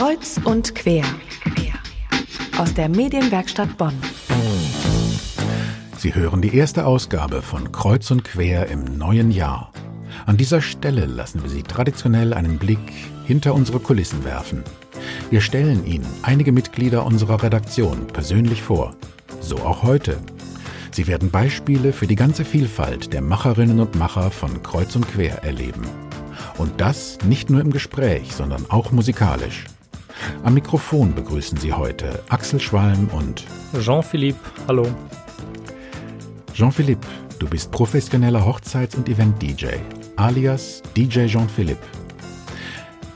Kreuz 0.00 0.40
und 0.44 0.74
quer. 0.74 1.04
Aus 2.56 2.72
der 2.72 2.88
Medienwerkstatt 2.88 3.76
Bonn. 3.76 3.92
Sie 5.98 6.14
hören 6.14 6.40
die 6.40 6.56
erste 6.56 6.86
Ausgabe 6.86 7.42
von 7.42 7.70
Kreuz 7.70 8.10
und 8.10 8.24
quer 8.24 8.68
im 8.68 8.96
neuen 8.96 9.30
Jahr. 9.30 9.70
An 10.24 10.38
dieser 10.38 10.62
Stelle 10.62 11.04
lassen 11.04 11.42
wir 11.42 11.50
Sie 11.50 11.62
traditionell 11.62 12.32
einen 12.32 12.56
Blick 12.56 12.78
hinter 13.26 13.52
unsere 13.52 13.78
Kulissen 13.78 14.24
werfen. 14.24 14.64
Wir 15.28 15.42
stellen 15.42 15.84
Ihnen 15.84 16.06
einige 16.22 16.52
Mitglieder 16.52 17.04
unserer 17.04 17.42
Redaktion 17.42 18.06
persönlich 18.06 18.62
vor. 18.62 18.94
So 19.42 19.58
auch 19.58 19.82
heute. 19.82 20.16
Sie 20.92 21.08
werden 21.08 21.30
Beispiele 21.30 21.92
für 21.92 22.06
die 22.06 22.16
ganze 22.16 22.46
Vielfalt 22.46 23.12
der 23.12 23.20
Macherinnen 23.20 23.80
und 23.80 23.96
Macher 23.96 24.30
von 24.30 24.62
Kreuz 24.62 24.96
und 24.96 25.06
Quer 25.06 25.44
erleben. 25.44 25.82
Und 26.56 26.80
das 26.80 27.18
nicht 27.26 27.50
nur 27.50 27.60
im 27.60 27.70
Gespräch, 27.70 28.34
sondern 28.34 28.64
auch 28.70 28.92
musikalisch. 28.92 29.66
Am 30.42 30.54
Mikrofon 30.54 31.14
begrüßen 31.14 31.58
Sie 31.58 31.72
heute 31.72 32.22
Axel 32.28 32.60
Schwalm 32.60 33.08
und 33.12 33.44
Jean-Philippe, 33.78 34.38
hallo. 34.66 34.86
Jean-Philippe, 36.54 37.06
du 37.38 37.48
bist 37.48 37.70
professioneller 37.70 38.44
Hochzeits- 38.44 38.96
und 38.96 39.08
Event-DJ, 39.08 39.66
alias 40.16 40.82
DJ 40.96 41.26
Jean-Philippe. 41.26 41.86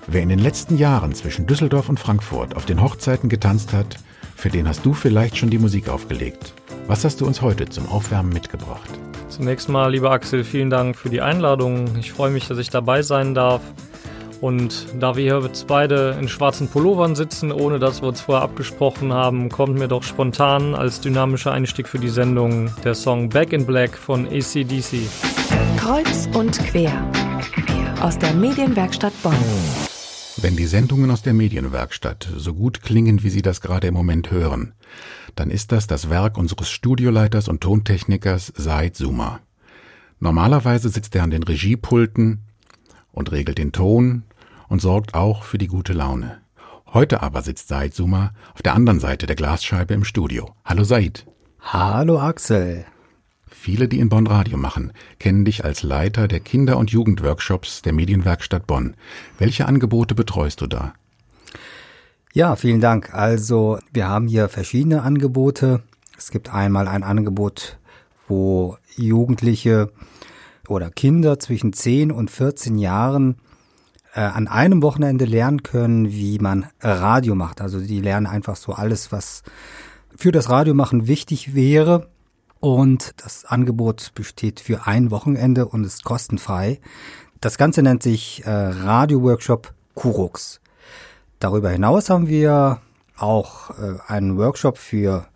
Wer 0.07 0.23
in 0.23 0.29
den 0.29 0.39
letzten 0.39 0.77
Jahren 0.77 1.15
zwischen 1.15 1.47
Düsseldorf 1.47 1.89
und 1.89 1.99
Frankfurt 1.99 2.57
auf 2.57 2.67
den 2.67 2.83
Hochzeiten 2.83 3.29
getanzt 3.29 3.73
hat, 3.73 3.97
für 4.37 4.51
den 4.51 4.69
hast 4.69 4.85
du 4.85 4.93
vielleicht 4.93 5.37
schon 5.37 5.51
die 5.51 5.59
Musik 5.59 5.89
aufgelegt. 5.89 6.53
Was 6.87 7.05
hast 7.05 7.21
du 7.21 7.27
uns 7.27 7.41
heute 7.41 7.69
zum 7.69 7.89
Aufwärmen 7.89 8.33
mitgebracht? 8.33 8.91
Zunächst 9.29 9.69
mal, 9.69 9.91
lieber 9.91 10.11
Axel, 10.11 10.45
vielen 10.45 10.71
Dank 10.71 10.97
für 10.97 11.09
die 11.09 11.23
Einladung. 11.23 11.97
Ich 11.99 12.13
freue 12.13 12.31
mich, 12.31 12.47
dass 12.47 12.59
ich 12.59 12.69
dabei 12.69 13.03
sein 13.03 13.35
darf. 13.35 13.63
Und 14.41 14.87
da 14.99 15.17
wir 15.17 15.23
hier 15.23 15.47
jetzt 15.47 15.67
beide 15.67 16.17
in 16.21 16.29
schwarzen 16.29 16.69
Pullovern 16.69 17.15
sitzen, 17.15 17.53
ohne 17.53 17.79
dass 17.79 18.03
wir 18.03 18.09
uns 18.09 18.21
vorher 18.21 18.43
abgesprochen 18.43 19.13
haben, 19.13 19.49
kommt 19.49 19.79
mir 19.79 19.89
doch 19.89 20.03
spontan 20.03 20.75
als 20.75 21.01
dynamischer 21.01 21.53
Einstieg 21.53 21.89
für 21.89 21.99
die 21.99 22.09
Sendung 22.09 22.71
der 22.85 22.95
Song 22.95 23.29
Back 23.29 23.53
in 23.53 23.67
Black 23.67 23.97
von 23.97 24.27
ACDC. 24.27 25.09
Kreuz 25.77 26.29
und 26.35 26.59
quer. 26.59 26.93
Aus 28.01 28.19
der 28.19 28.35
Medienwerkstatt 28.35 29.13
Bonn. 29.23 29.35
Wenn 30.37 30.57
die 30.57 30.67
Sendungen 30.67 31.11
aus 31.11 31.23
der 31.23 31.33
Medienwerkstatt 31.33 32.29
so 32.37 32.55
gut 32.55 32.83
klingen, 32.83 33.23
wie 33.23 33.31
Sie 33.31 33.43
das 33.43 33.61
gerade 33.61 33.87
im 33.87 33.95
Moment 33.95 34.31
hören, 34.31 34.75
dann 35.37 35.51
ist 35.51 35.73
das 35.73 35.87
das 35.87 36.11
Werk 36.11 36.37
unseres 36.37 36.71
Studioleiters 36.71 37.49
und 37.49 37.61
Tontechnikers 37.61 38.53
Said 38.57 38.97
Suma. 38.97 39.41
Normalerweise 40.21 40.89
sitzt 40.89 41.15
er 41.15 41.23
an 41.23 41.31
den 41.31 41.43
Regiepulten 41.43 42.43
und 43.15 43.33
regelt 43.33 43.59
den 43.59 43.73
Ton 43.73 44.25
und 44.69 44.83
sorgt 44.83 45.15
auch 45.15 45.45
für 45.45 45.59
die 45.59 45.69
gute 45.69 45.93
Laune. 45.93 46.41
Heute 46.93 47.23
aber 47.23 47.43
sitzt 47.43 47.69
Said 47.69 47.95
Suma 47.95 48.33
auf 48.55 48.63
der 48.63 48.75
anderen 48.75 49.01
Seite 49.01 49.27
der 49.27 49.37
Glasscheibe 49.37 49.95
im 49.95 50.05
Studio. 50.05 50.55
Hallo 50.65 50.85
Said. 50.85 51.27
Hallo 51.61 52.21
Axel. 52.21 52.85
Viele, 53.49 53.89
die 53.89 53.99
in 53.99 54.11
Bonn 54.11 54.27
Radio 54.27 54.59
machen, 54.59 54.93
kennen 55.19 55.45
dich 55.45 55.65
als 55.65 55.83
Leiter 55.83 56.29
der 56.29 56.41
Kinder- 56.41 56.77
und 56.77 56.91
Jugendworkshops 56.91 57.83
der 57.83 57.95
Medienwerkstatt 57.95 58.67
Bonn. 58.67 58.95
Welche 59.39 59.67
Angebote 59.67 60.15
betreust 60.15 60.61
du 60.61 60.67
da? 60.67 60.93
Ja, 62.35 62.57
vielen 62.57 62.81
Dank. 62.81 63.15
Also 63.15 63.79
wir 63.93 64.09
haben 64.09 64.27
hier 64.27 64.49
verschiedene 64.49 65.03
Angebote. 65.03 65.83
Es 66.19 66.31
gibt 66.31 66.53
einmal 66.53 66.89
ein 66.89 67.03
Angebot, 67.03 67.79
wo 68.29 68.77
Jugendliche 68.97 69.91
oder 70.69 70.91
Kinder 70.91 71.39
zwischen 71.39 71.73
10 71.73 72.13
und 72.13 72.31
14 72.31 72.79
Jahren 72.79 73.37
äh, 74.15 74.21
an 74.21 74.49
einem 74.49 74.83
Wochenende 74.83 75.25
lernen 75.25 75.63
können, 75.63 76.11
wie 76.11 76.39
man 76.39 76.67
Radio 76.81 77.35
macht. 77.35 77.61
Also 77.61 77.81
die 77.81 78.01
lernen 78.01 78.27
einfach 78.27 78.57
so 78.57 78.73
alles, 78.73 79.13
was 79.13 79.43
für 80.17 80.33
das 80.33 80.49
Radiomachen 80.49 81.07
wichtig 81.07 81.55
wäre. 81.55 82.09
Und 82.61 83.15
das 83.23 83.45
Angebot 83.45 84.13
besteht 84.15 84.61
für 84.61 84.87
ein 84.87 85.11
Wochenende 85.11 85.67
und 85.67 85.85
ist 85.85 86.05
kostenfrei. 86.05 86.81
Das 87.41 87.59
Ganze 87.59 87.83
nennt 87.83 88.03
sich 88.03 88.43
äh, 88.47 88.51
Radio-Workshop 88.51 89.75
Kurux. 89.95 90.61
Darüber 91.41 91.69
hinaus 91.69 92.09
haben 92.09 92.29
wir 92.29 92.81
auch 93.19 93.71
äh, 93.71 93.97
einen 94.07 94.39
Workshop 94.39 94.79
für 94.79 95.27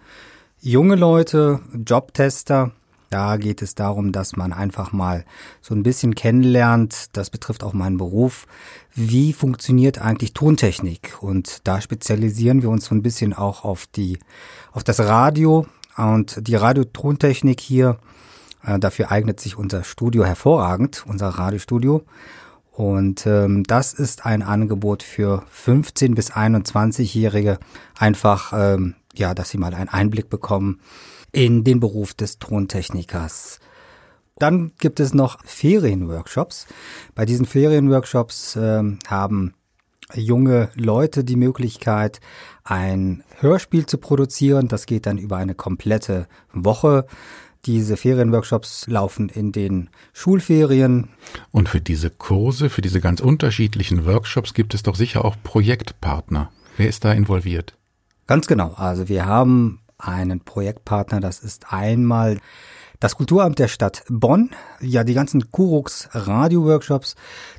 junge 0.61 0.97
Leute, 0.97 1.61
Jobtester. 1.87 2.73
Da 3.11 3.39
geht 3.39 3.63
es 3.63 3.75
darum, 3.75 4.13
dass 4.13 4.37
man 4.37 4.53
einfach 4.53 4.93
mal 4.93 5.25
so 5.63 5.75
ein 5.75 5.83
bisschen 5.83 6.15
kennenlernt. 6.15 7.17
Das 7.17 7.31
betrifft 7.31 7.65
auch 7.65 7.73
meinen 7.73 7.97
Beruf. 7.97 8.47
Wie 8.95 9.33
funktioniert 9.33 9.99
eigentlich 9.99 10.35
Tontechnik? 10.35 11.17
Und 11.21 11.67
da 11.67 11.81
spezialisieren 11.81 12.63
wir 12.63 12.69
uns 12.69 12.85
so 12.87 12.95
ein 12.95 13.03
bisschen 13.03 13.33
auch 13.33 13.65
auf 13.65 13.87
die, 13.87 14.19
auf 14.73 14.85
das 14.85 15.01
Radio 15.01 15.67
und 15.97 16.47
die 16.47 16.55
Radiotontechnik 16.55 17.61
hier. 17.61 17.99
Äh, 18.63 18.79
dafür 18.79 19.11
eignet 19.11 19.41
sich 19.41 19.57
unser 19.57 19.85
Studio 19.85 20.25
hervorragend, 20.25 21.05
unser 21.07 21.29
Radiostudio. 21.29 22.05
Und 22.73 23.27
ähm, 23.27 23.65
das 23.65 23.95
ist 23.95 24.27
ein 24.27 24.43
Angebot 24.43 25.03
für 25.03 25.45
15 25.51 26.15
bis 26.15 26.31
21-Jährige, 26.31 27.59
einfach, 27.99 28.53
ähm, 28.55 28.95
ja, 29.17 29.35
dass 29.35 29.49
sie 29.49 29.59
mal 29.59 29.75
einen 29.75 29.89
Einblick 29.89 30.31
bekommen 30.31 30.79
in 31.33 31.65
den 31.65 31.81
Beruf 31.81 32.15
des 32.15 32.39
Tontechnikers. 32.39 33.61
Dann 34.39 34.73
gibt 34.79 35.01
es 35.01 35.15
noch 35.15 35.39
Ferienworkshops. 35.45 36.67
Bei 37.15 37.25
diesen 37.27 37.47
Ferienworkshops 37.47 38.57
ähm, 38.57 38.99
haben 39.09 39.55
junge 40.15 40.71
Leute 40.75 41.25
die 41.25 41.37
Möglichkeit, 41.37 42.21
ein 42.65 43.25
Hörspiel 43.41 43.87
zu 43.87 43.99
produzieren. 43.99 44.69
Das 44.69 44.87
geht 44.87 45.07
dann 45.07 45.19
über 45.19 45.37
eine 45.37 45.55
komplette 45.55 46.29
Woche. 46.53 47.07
Diese 47.67 47.97
Ferienworkshops 47.97 48.87
laufen 48.87 49.29
in 49.29 49.53
den 49.53 49.91
Schulferien. 50.13 51.09
Und 51.51 51.69
für 51.69 51.81
diese 51.81 52.09
Kurse, 52.09 52.71
für 52.71 52.81
diese 52.81 53.01
ganz 53.01 53.21
unterschiedlichen 53.21 54.07
Workshops 54.07 54.55
gibt 54.55 54.75
es 54.75 54.85
doch 54.85 54.95
sicher 54.95 55.25
auch 55.25 55.37
Projektpartner. 55.43 56.51
Wer 56.77 56.89
ist 56.89 57.05
da 57.05 57.13
involviert? 57.13 57.77
Ganz 58.29 58.47
genau. 58.47 58.75
Also 58.75 59.09
wir 59.09 59.27
haben 59.27 59.81
einen 59.99 60.41
Projektpartner, 60.41 61.21
das 61.21 61.41
ist 61.41 61.73
einmal 61.73 62.39
das 63.01 63.17
Kulturamt 63.17 63.59
der 63.59 63.69
Stadt 63.69 64.05
Bonn. 64.09 64.51
Ja, 64.81 65.05
die 65.05 65.15
ganzen 65.15 65.53
Kurux 65.53 66.09
Radio-Workshops, 66.13 67.15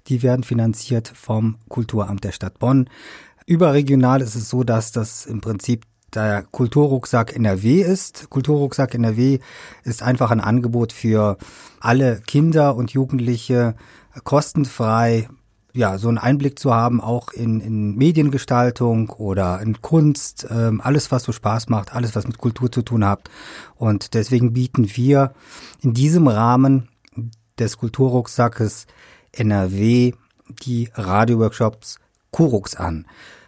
die 0.07 0.21
werden 0.21 0.43
finanziert 0.43 1.07
vom 1.07 1.57
Kulturamt 1.69 2.23
der 2.23 2.31
Stadt 2.31 2.59
Bonn. 2.59 2.89
Überregional 3.45 4.21
ist 4.21 4.35
es 4.35 4.49
so, 4.49 4.63
dass 4.63 4.91
das 4.91 5.25
im 5.25 5.41
Prinzip 5.41 5.85
der 6.13 6.43
Kulturrucksack 6.43 7.35
NRW 7.35 7.81
ist. 7.81 8.29
Kulturrucksack 8.29 8.95
NRW 8.95 9.39
ist 9.83 10.03
einfach 10.03 10.31
ein 10.31 10.41
Angebot 10.41 10.91
für 10.91 11.37
alle 11.79 12.21
Kinder 12.25 12.75
und 12.75 12.91
Jugendliche 12.91 13.75
kostenfrei 14.23 15.29
ja, 15.73 15.97
so 15.97 16.07
einen 16.07 16.17
Einblick 16.17 16.57
zu 16.57 16.73
haben, 16.73 16.99
auch 16.99 17.31
in, 17.31 17.59
in 17.59 17.95
Mediengestaltung 17.95 19.09
oder 19.11 19.61
in 19.61 19.81
Kunst, 19.81 20.47
ähm, 20.49 20.81
alles, 20.81 21.11
was 21.11 21.23
so 21.23 21.31
Spaß 21.31 21.69
macht, 21.69 21.93
alles, 21.93 22.15
was 22.15 22.27
mit 22.27 22.37
Kultur 22.37 22.71
zu 22.71 22.81
tun 22.81 23.05
hat. 23.05 23.29
Und 23.75 24.13
deswegen 24.13 24.53
bieten 24.53 24.89
wir 24.95 25.33
in 25.81 25.93
diesem 25.93 26.27
Rahmen 26.27 26.89
des 27.59 27.77
Kulturrucksackes 27.77 28.87
NRW 29.31 30.13
die 30.63 30.89
Radioworkshops 30.95 31.99
Kurux 32.31 32.75
an. 32.75 33.05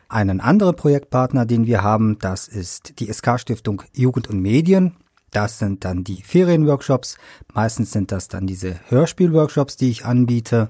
Einen 0.09 0.42
anderen 0.42 0.76
Projektpartner, 0.76 1.46
den 1.46 1.66
wir 1.66 1.82
haben, 1.84 2.20
das 2.20 2.48
ist 2.48 3.00
die 3.00 3.12
SK-Stiftung 3.12 3.84
Jugend 3.94 4.30
und 4.30 4.42
Medien. 4.42 4.98
Das 5.32 5.59
sind 5.59 5.86
dann 5.86 6.03
die 6.03 6.22
Ferienworkshops. 6.22 7.18
Meistens 7.53 7.92
sind 7.92 8.12
das 8.12 8.28
dann 8.28 8.46
diese 8.46 8.80
Hörspielworkshops, 8.90 9.78
die 9.78 9.90
ich 9.90 10.06
anbiete, 10.06 10.70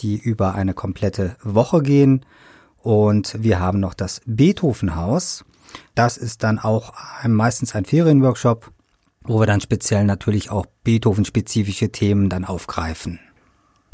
die 0.00 0.16
über 0.16 0.54
eine 0.54 0.74
komplette 0.74 1.36
Woche 1.42 1.82
gehen. 1.82 2.24
Und 2.78 3.36
wir 3.42 3.60
haben 3.60 3.80
noch 3.80 3.94
das 3.94 4.20
Beethovenhaus. 4.26 5.44
Das 5.94 6.16
ist 6.16 6.42
dann 6.42 6.58
auch 6.58 6.92
meistens 7.26 7.74
ein 7.74 7.84
Ferienworkshop, 7.84 8.70
wo 9.24 9.40
wir 9.40 9.46
dann 9.46 9.60
speziell 9.60 10.04
natürlich 10.04 10.50
auch 10.50 10.66
Beethoven-spezifische 10.84 11.92
Themen 11.92 12.28
dann 12.28 12.44
aufgreifen. 12.44 13.20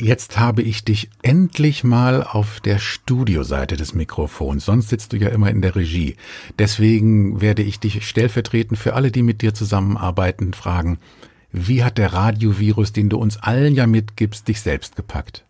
Jetzt 0.01 0.39
habe 0.39 0.63
ich 0.63 0.85
dich 0.85 1.11
endlich 1.23 1.83
mal 1.83 2.23
auf 2.23 2.61
der 2.61 2.79
Studioseite 2.79 3.77
des 3.77 3.95
Mikrofons. 3.95 4.65
Sonst 4.65 4.91
sitzt 4.91 5.13
du 5.13 5.17
ja 5.17 5.29
immer 5.29 5.51
in 5.51 5.61
der 5.61 5.75
Regie. 5.75 6.15
Deswegen 6.57 7.41
werde 7.41 7.63
ich 7.63 7.81
dich 7.81 8.07
stellvertretend 8.09 8.79
für 8.79 8.95
alle, 8.95 9.11
die 9.11 9.25
mit 9.25 9.43
dir 9.43 9.55
zusammenarbeiten, 9.55 10.55
fragen, 10.55 10.99
wie 11.51 11.83
hat 11.83 11.99
der 11.99 12.13
Radiovirus, 12.13 12.93
den 12.93 13.09
du 13.09 13.19
uns 13.19 13.39
allen 13.39 13.75
ja 13.75 13.89
mitgibst, 13.89 14.47
dich 14.47 14.61
selbst 14.61 14.95
gepackt? 14.95 15.45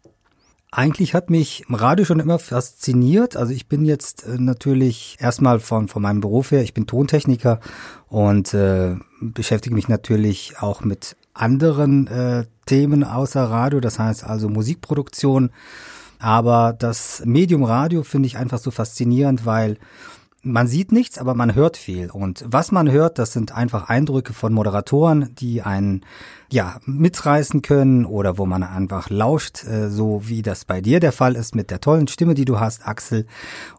Eigentlich 0.70 1.14
hat 1.14 1.30
mich 1.30 1.64
Radio 1.70 2.04
schon 2.04 2.20
immer 2.20 2.38
fasziniert. 2.38 3.36
Also 3.36 3.54
ich 3.54 3.68
bin 3.68 3.86
jetzt 3.86 4.26
äh, 4.26 4.36
natürlich 4.38 5.16
erstmal 5.18 5.60
von, 5.60 5.88
von 5.88 6.02
meinem 6.02 6.20
Beruf 6.20 6.50
her, 6.50 6.62
ich 6.62 6.74
bin 6.74 6.86
Tontechniker 6.86 7.60
und 8.08 8.52
äh, 8.52 8.96
beschäftige 9.20 9.74
mich 9.74 9.88
natürlich 9.88 10.56
auch 10.60 10.82
mit 10.82 11.16
anderen 11.32 12.06
äh, 12.08 12.44
Themen 12.66 13.02
außer 13.02 13.44
Radio, 13.44 13.80
das 13.80 13.98
heißt 13.98 14.24
also 14.24 14.48
Musikproduktion. 14.50 15.50
Aber 16.18 16.74
das 16.78 17.22
Medium 17.24 17.62
Radio 17.62 18.02
finde 18.02 18.26
ich 18.26 18.36
einfach 18.36 18.58
so 18.58 18.70
faszinierend, 18.70 19.46
weil 19.46 19.78
man 20.42 20.68
sieht 20.68 20.92
nichts, 20.92 21.18
aber 21.18 21.34
man 21.34 21.54
hört 21.54 21.76
viel. 21.76 22.10
Und 22.10 22.44
was 22.46 22.70
man 22.70 22.90
hört, 22.90 23.18
das 23.18 23.32
sind 23.32 23.52
einfach 23.52 23.88
Eindrücke 23.88 24.32
von 24.32 24.52
Moderatoren, 24.52 25.34
die 25.34 25.62
einen 25.62 26.02
ja 26.50 26.80
mitreißen 26.86 27.62
können 27.62 28.04
oder 28.04 28.38
wo 28.38 28.46
man 28.46 28.62
einfach 28.62 29.10
lauscht, 29.10 29.64
äh, 29.64 29.90
so 29.90 30.22
wie 30.28 30.42
das 30.42 30.64
bei 30.64 30.80
dir 30.80 31.00
der 31.00 31.12
Fall 31.12 31.34
ist 31.34 31.54
mit 31.54 31.70
der 31.70 31.80
tollen 31.80 32.08
Stimme, 32.08 32.34
die 32.34 32.44
du 32.44 32.60
hast, 32.60 32.86
Axel, 32.86 33.26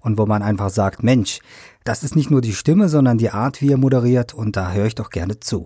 und 0.02 0.18
wo 0.18 0.26
man 0.26 0.42
einfach 0.42 0.70
sagt, 0.70 1.02
Mensch, 1.02 1.40
das 1.86 2.04
ist 2.04 2.16
nicht 2.16 2.30
nur 2.30 2.42
die 2.42 2.54
Stimme, 2.54 2.90
sondern 2.90 3.18
die 3.18 3.32
Art, 3.32 3.62
wie 3.62 3.72
er 3.72 3.78
moderiert, 3.78 4.34
und 4.34 4.56
da 4.56 4.72
höre 4.72 4.86
ich 4.86 4.96
doch 4.96 5.10
gerne 5.10 5.40
zu. 5.40 5.66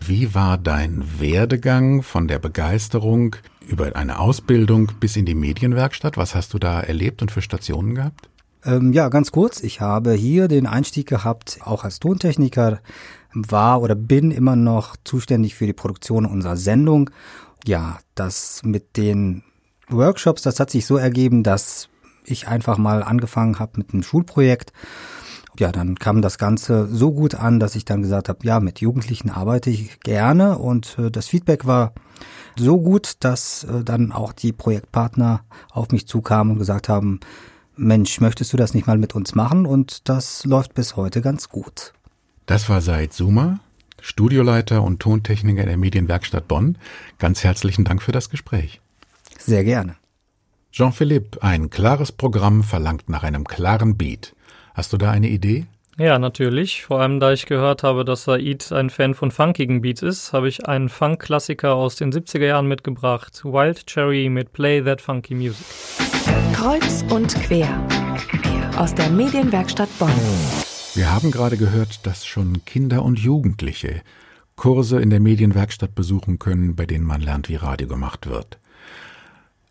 Wie 0.00 0.34
war 0.34 0.58
dein 0.58 1.04
Werdegang 1.20 2.02
von 2.02 2.26
der 2.26 2.40
Begeisterung 2.40 3.36
über 3.68 3.94
eine 3.94 4.18
Ausbildung 4.18 4.90
bis 4.98 5.14
in 5.14 5.24
die 5.24 5.36
Medienwerkstatt? 5.36 6.16
Was 6.16 6.34
hast 6.34 6.52
du 6.52 6.58
da 6.58 6.80
erlebt 6.80 7.22
und 7.22 7.30
für 7.30 7.40
Stationen 7.40 7.94
gehabt? 7.94 8.28
Ähm, 8.64 8.92
ja, 8.92 9.08
ganz 9.08 9.32
kurz. 9.32 9.62
Ich 9.62 9.80
habe 9.80 10.12
hier 10.12 10.48
den 10.48 10.66
Einstieg 10.66 11.08
gehabt, 11.08 11.58
auch 11.64 11.84
als 11.84 11.98
Tontechniker, 11.98 12.80
war 13.34 13.80
oder 13.80 13.94
bin 13.94 14.30
immer 14.30 14.56
noch 14.56 14.96
zuständig 15.04 15.54
für 15.54 15.66
die 15.66 15.72
Produktion 15.72 16.26
unserer 16.26 16.56
Sendung. 16.56 17.10
Ja, 17.66 17.98
das 18.14 18.60
mit 18.64 18.96
den 18.96 19.42
Workshops, 19.88 20.42
das 20.42 20.60
hat 20.60 20.70
sich 20.70 20.86
so 20.86 20.96
ergeben, 20.96 21.42
dass 21.42 21.88
ich 22.24 22.48
einfach 22.48 22.78
mal 22.78 23.02
angefangen 23.02 23.58
habe 23.58 23.78
mit 23.78 23.92
einem 23.92 24.02
Schulprojekt. 24.02 24.72
Ja, 25.58 25.70
dann 25.70 25.96
kam 25.96 26.22
das 26.22 26.38
Ganze 26.38 26.88
so 26.90 27.12
gut 27.12 27.34
an, 27.34 27.60
dass 27.60 27.74
ich 27.74 27.84
dann 27.84 28.00
gesagt 28.00 28.28
habe, 28.28 28.38
ja, 28.42 28.58
mit 28.60 28.80
Jugendlichen 28.80 29.30
arbeite 29.30 29.70
ich 29.70 30.00
gerne 30.00 30.58
und 30.58 30.98
äh, 30.98 31.10
das 31.10 31.26
Feedback 31.26 31.66
war 31.66 31.92
so 32.56 32.80
gut, 32.80 33.16
dass 33.20 33.64
äh, 33.64 33.84
dann 33.84 34.12
auch 34.12 34.32
die 34.32 34.52
Projektpartner 34.52 35.44
auf 35.70 35.90
mich 35.90 36.06
zukamen 36.06 36.52
und 36.52 36.58
gesagt 36.58 36.88
haben, 36.88 37.20
Mensch, 37.76 38.20
möchtest 38.20 38.52
du 38.52 38.56
das 38.56 38.74
nicht 38.74 38.86
mal 38.86 38.98
mit 38.98 39.14
uns 39.14 39.34
machen? 39.34 39.66
Und 39.66 40.08
das 40.08 40.44
läuft 40.44 40.74
bis 40.74 40.96
heute 40.96 41.20
ganz 41.22 41.48
gut. 41.48 41.92
Das 42.46 42.68
war 42.68 42.80
Said 42.80 43.12
Suma, 43.12 43.60
Studioleiter 44.00 44.82
und 44.82 45.00
Tontechniker 45.00 45.64
der 45.64 45.76
Medienwerkstatt 45.76 46.48
Bonn. 46.48 46.76
Ganz 47.18 47.44
herzlichen 47.44 47.84
Dank 47.84 48.02
für 48.02 48.12
das 48.12 48.30
Gespräch. 48.30 48.80
Sehr 49.38 49.64
gerne. 49.64 49.96
Jean-Philippe, 50.72 51.42
ein 51.42 51.70
klares 51.70 52.12
Programm 52.12 52.62
verlangt 52.62 53.08
nach 53.08 53.22
einem 53.22 53.44
klaren 53.44 53.96
Beat. 53.96 54.34
Hast 54.74 54.92
du 54.92 54.96
da 54.96 55.10
eine 55.10 55.28
Idee? 55.28 55.66
Ja, 55.98 56.18
natürlich. 56.18 56.84
Vor 56.84 57.00
allem, 57.00 57.20
da 57.20 57.32
ich 57.32 57.44
gehört 57.46 57.82
habe, 57.82 58.04
dass 58.04 58.24
Said 58.24 58.72
ein 58.72 58.88
Fan 58.88 59.14
von 59.14 59.30
funkigen 59.30 59.82
Beats 59.82 60.02
ist, 60.02 60.32
habe 60.32 60.48
ich 60.48 60.66
einen 60.66 60.88
Funk-Klassiker 60.88 61.74
aus 61.74 61.96
den 61.96 62.12
70er 62.12 62.46
Jahren 62.46 62.66
mitgebracht. 62.66 63.44
Wild 63.44 63.86
Cherry 63.86 64.28
mit 64.30 64.52
Play 64.52 64.82
That 64.82 65.02
Funky 65.02 65.34
Music. 65.34 65.66
Kreuz 66.52 67.04
und 67.10 67.34
quer. 67.42 67.86
Aus 68.76 68.94
der 68.94 69.10
Medienwerkstatt 69.10 69.88
Bonn. 69.98 70.10
Wir 70.94 71.12
haben 71.12 71.30
gerade 71.30 71.56
gehört, 71.56 72.06
dass 72.06 72.26
schon 72.26 72.64
Kinder 72.64 73.02
und 73.02 73.18
Jugendliche 73.18 74.02
Kurse 74.56 75.00
in 75.00 75.10
der 75.10 75.20
Medienwerkstatt 75.20 75.94
besuchen 75.94 76.38
können, 76.38 76.76
bei 76.76 76.86
denen 76.86 77.04
man 77.04 77.20
lernt, 77.20 77.48
wie 77.48 77.56
Radio 77.56 77.88
gemacht 77.88 78.28
wird. 78.28 78.58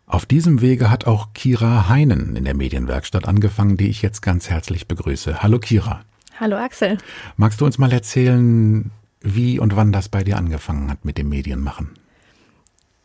Auf 0.06 0.26
diesem 0.26 0.60
Wege 0.60 0.90
hat 0.90 1.06
auch 1.06 1.32
Kira 1.32 1.88
Heinen 1.88 2.36
in 2.36 2.44
der 2.44 2.54
Medienwerkstatt 2.54 3.26
angefangen, 3.26 3.76
die 3.76 3.88
ich 3.88 4.02
jetzt 4.02 4.20
ganz 4.20 4.50
herzlich 4.50 4.88
begrüße. 4.88 5.42
Hallo 5.42 5.58
Kira. 5.58 6.02
Hallo 6.38 6.56
Axel. 6.56 6.98
Magst 7.36 7.60
du 7.60 7.64
uns 7.64 7.78
mal 7.78 7.92
erzählen, 7.92 8.90
wie 9.20 9.58
und 9.58 9.76
wann 9.76 9.92
das 9.92 10.08
bei 10.08 10.24
dir 10.24 10.36
angefangen 10.36 10.90
hat 10.90 11.04
mit 11.04 11.16
dem 11.16 11.28
Medienmachen? 11.28 11.90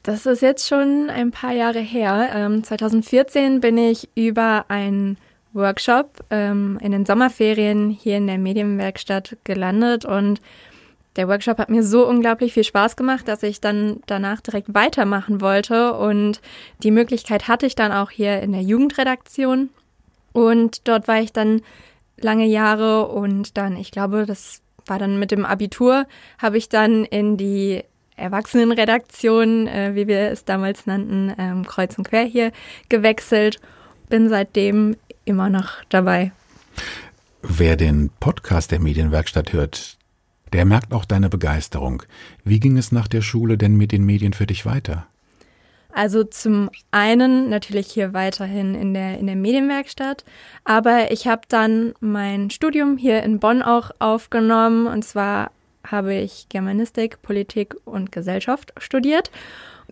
Das 0.07 0.25
ist 0.25 0.42
jetzt 0.42 0.65
schon 0.65 1.09
ein 1.09 1.31
paar 1.31 1.51
Jahre 1.51 1.81
her. 1.81 2.30
Ähm, 2.33 2.63
2014 2.63 3.59
bin 3.59 3.77
ich 3.77 4.07
über 4.15 4.63
einen 4.69 5.18
Workshop 5.51 6.24
ähm, 6.30 6.80
in 6.81 6.94
den 6.94 7.06
Sommerferien 7.06 7.89
hier 7.89 8.15
in 8.15 8.25
der 8.25 8.38
Medienwerkstatt 8.38 9.36
gelandet 9.44 10.06
und 10.06 10.39
der 11.18 11.27
Workshop 11.27 11.57
hat 11.57 11.69
mir 11.69 11.83
so 11.83 12.07
unglaublich 12.07 12.54
viel 12.54 12.63
Spaß 12.63 12.95
gemacht, 12.95 13.27
dass 13.27 13.44
ich 13.44 13.59
dann 13.59 14.00
danach 14.06 14.39
direkt 14.39 14.74
weitermachen 14.74 15.42
wollte 15.42 15.94
und 15.95 16.39
die 16.83 16.92
Möglichkeit 16.92 17.50
hatte 17.50 17.65
ich 17.65 17.75
dann 17.75 17.92
auch 17.92 18.09
hier 18.09 18.39
in 18.39 18.54
der 18.54 18.62
Jugendredaktion 18.62 19.71
und 20.31 20.88
dort 20.88 21.09
war 21.09 21.19
ich 21.19 21.33
dann 21.33 21.62
lange 22.15 22.45
Jahre 22.45 23.09
und 23.09 23.57
dann, 23.57 23.75
ich 23.75 23.92
glaube, 23.92 24.25
das 24.25 24.62
war 24.86 25.00
dann 25.00 25.19
mit 25.19 25.31
dem 25.31 25.44
Abitur, 25.44 26.07
habe 26.38 26.57
ich 26.57 26.69
dann 26.69 27.04
in 27.04 27.36
die 27.36 27.83
Erwachsenenredaktion, 28.17 29.67
äh, 29.67 29.95
wie 29.95 30.07
wir 30.07 30.31
es 30.31 30.45
damals 30.45 30.85
nannten, 30.85 31.33
ähm, 31.37 31.65
kreuz 31.65 31.97
und 31.97 32.09
quer 32.09 32.23
hier 32.23 32.51
gewechselt. 32.89 33.59
Bin 34.09 34.29
seitdem 34.29 34.95
immer 35.25 35.49
noch 35.49 35.83
dabei. 35.89 36.31
Wer 37.41 37.75
den 37.75 38.09
Podcast 38.19 38.71
der 38.71 38.79
Medienwerkstatt 38.79 39.53
hört, 39.53 39.97
der 40.53 40.65
merkt 40.65 40.93
auch 40.93 41.05
deine 41.05 41.29
Begeisterung. 41.29 42.03
Wie 42.43 42.59
ging 42.59 42.77
es 42.77 42.91
nach 42.91 43.07
der 43.07 43.21
Schule 43.21 43.57
denn 43.57 43.75
mit 43.75 43.91
den 43.91 44.05
Medien 44.05 44.33
für 44.33 44.47
dich 44.47 44.65
weiter? 44.65 45.07
Also 45.97 46.23
zum 46.23 46.69
einen 46.91 47.49
natürlich 47.49 47.87
hier 47.87 48.13
weiterhin 48.13 48.75
in 48.75 48.93
der, 48.93 49.17
in 49.17 49.25
der 49.25 49.35
Medienwerkstatt, 49.35 50.25
aber 50.63 51.11
ich 51.11 51.27
habe 51.27 51.41
dann 51.47 51.93
mein 51.99 52.51
Studium 52.51 52.97
hier 52.97 53.23
in 53.23 53.39
Bonn 53.39 53.63
auch 53.63 53.89
aufgenommen 53.97 54.85
und 54.85 55.03
zwar 55.03 55.51
habe 55.91 56.15
ich 56.15 56.47
Germanistik, 56.49 57.21
Politik 57.21 57.75
und 57.85 58.11
Gesellschaft 58.11 58.73
studiert 58.77 59.31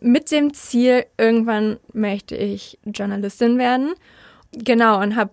mit 0.02 0.32
dem 0.32 0.54
Ziel, 0.54 1.06
irgendwann 1.18 1.78
möchte 1.94 2.36
ich 2.36 2.78
Journalistin 2.86 3.58
werden. 3.58 3.94
Genau, 4.52 5.02
und 5.02 5.16
habe 5.16 5.32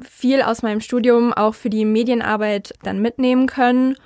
viel 0.00 0.42
aus 0.42 0.62
meinem 0.62 0.80
Studium 0.80 1.32
auch 1.32 1.54
für 1.54 1.70
die 1.70 1.84
Medienarbeit 1.84 2.74
dann 2.82 3.00
mitnehmen 3.00 3.46
können. 3.46 3.96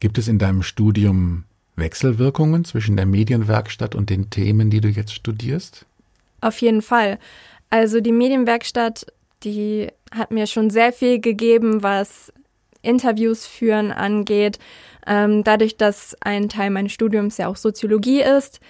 Gibt 0.00 0.18
es 0.18 0.28
in 0.28 0.38
deinem 0.38 0.62
Studium 0.62 1.44
Wechselwirkungen 1.76 2.64
zwischen 2.64 2.96
der 2.96 3.06
Medienwerkstatt 3.06 3.94
und 3.94 4.10
den 4.10 4.30
Themen, 4.30 4.70
die 4.70 4.80
du 4.80 4.88
jetzt 4.88 5.14
studierst? 5.14 5.86
Auf 6.40 6.60
jeden 6.60 6.82
Fall. 6.82 7.18
Also 7.70 8.00
die 8.00 8.12
Medienwerkstatt, 8.12 9.06
die 9.44 9.88
hat 10.10 10.30
mir 10.30 10.46
schon 10.46 10.70
sehr 10.70 10.92
viel 10.92 11.20
gegeben, 11.20 11.82
was 11.82 12.32
Interviews 12.82 13.46
führen 13.46 13.92
angeht. 13.92 14.58
Ähm, 15.06 15.44
dadurch, 15.44 15.76
dass 15.76 16.16
ein 16.20 16.48
Teil 16.48 16.70
meines 16.70 16.92
Studiums 16.92 17.36
ja 17.38 17.48
auch 17.48 17.56
Soziologie 17.56 18.22
ist, 18.22 18.60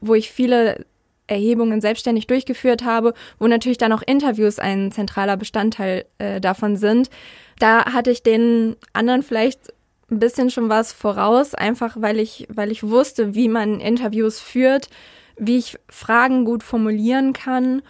wo 0.00 0.14
ich 0.14 0.30
viele 0.30 0.86
Erhebungen 1.26 1.80
selbstständig 1.80 2.26
durchgeführt 2.26 2.84
habe, 2.84 3.14
wo 3.38 3.46
natürlich 3.46 3.78
dann 3.78 3.92
auch 3.92 4.02
Interviews 4.02 4.58
ein 4.58 4.90
zentraler 4.90 5.36
Bestandteil 5.36 6.06
äh, 6.18 6.40
davon 6.40 6.76
sind. 6.76 7.10
Da 7.58 7.92
hatte 7.92 8.10
ich 8.10 8.22
den 8.22 8.76
anderen 8.92 9.22
vielleicht 9.22 9.72
ein 10.10 10.18
bisschen 10.18 10.50
schon 10.50 10.68
was 10.68 10.92
voraus, 10.92 11.54
einfach 11.54 11.96
weil 12.00 12.18
ich, 12.18 12.48
weil 12.50 12.72
ich 12.72 12.82
wusste, 12.82 13.34
wie 13.34 13.48
man 13.48 13.80
Interviews 13.80 14.40
führt, 14.40 14.88
wie 15.36 15.58
ich 15.58 15.78
Fragen 15.88 16.44
gut 16.44 16.62
formulieren 16.62 17.32
kann. 17.34 17.82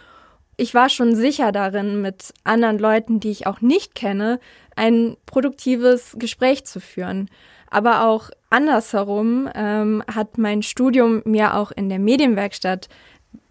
Ich 0.57 0.75
war 0.75 0.89
schon 0.89 1.15
sicher 1.15 1.53
darin, 1.53 2.01
mit 2.01 2.35
anderen 2.43 2.81
Leuten, 2.81 3.21
die 3.21 3.31
ich 3.31 3.47
auch 3.47 3.61
nicht 3.61 3.95
kenne, 3.95 4.41
ein 4.79 5.17
produktives 5.27 6.17
Gespräch 6.19 6.65
zu 6.65 6.81
führen. 6.81 7.29
Aber 7.71 8.07
auch 8.07 8.31
andersherum 8.49 9.49
ähm, 9.55 10.03
hat 10.13 10.39
mein 10.39 10.63
Studium 10.63 11.21
mir 11.25 11.55
auch 11.55 11.71
in 11.71 11.89
der 11.91 11.99
Medienwerkstatt 11.99 12.89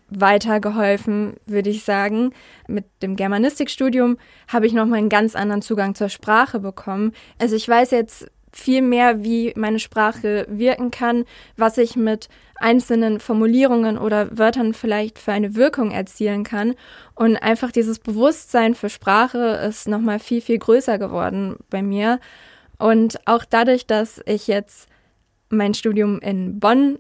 weitergeholfen, 0.10 1.36
würde 1.46 1.70
ich 1.70 1.84
sagen. 1.84 2.34
Mit 2.68 2.86
dem 3.02 3.16
Germanistikstudium 3.16 4.18
habe 4.48 4.66
ich 4.66 4.74
nochmal 4.74 5.00
einen 5.00 5.10
ganz 5.10 5.36
anderen 5.36 5.62
Zugang 5.62 5.96
zur 5.96 6.10
Sprache 6.10 6.60
bekommen. 6.60 7.12
Also 7.38 7.56
ich 7.56 7.68
weiß 7.68 7.92
jetzt 7.92 8.32
viel 8.52 8.82
mehr, 8.82 9.24
wie 9.24 9.54
meine 9.56 9.80
Sprache 9.80 10.46
wirken 10.50 10.92
kann, 10.92 11.26
was 11.56 11.78
ich 11.78 11.96
mit 11.96 12.30
einzelnen 12.60 13.20
Formulierungen 13.20 13.98
oder 13.98 14.38
Wörtern 14.38 14.74
vielleicht 14.74 15.20
für 15.20 15.32
eine 15.32 15.56
Wirkung 15.56 15.92
erzielen 15.92 16.44
kann. 16.44 16.74
Und 17.16 17.38
einfach 17.38 17.72
dieses 17.72 18.00
Bewusstsein 18.00 18.74
für 18.76 18.90
Sprache 18.90 19.60
ist 19.68 19.88
nochmal 19.88 20.20
viel, 20.20 20.42
viel 20.42 20.58
größer 20.58 20.98
geworden 20.98 21.58
bei 21.70 21.82
mir. 21.82 22.20
Und 22.78 23.20
auch 23.26 23.46
dadurch, 23.46 23.86
dass 23.86 24.22
ich 24.26 24.48
jetzt 24.48 24.88
mein 25.50 25.74
Studium 25.74 26.20
in 26.20 26.60
Bonn 26.60 27.00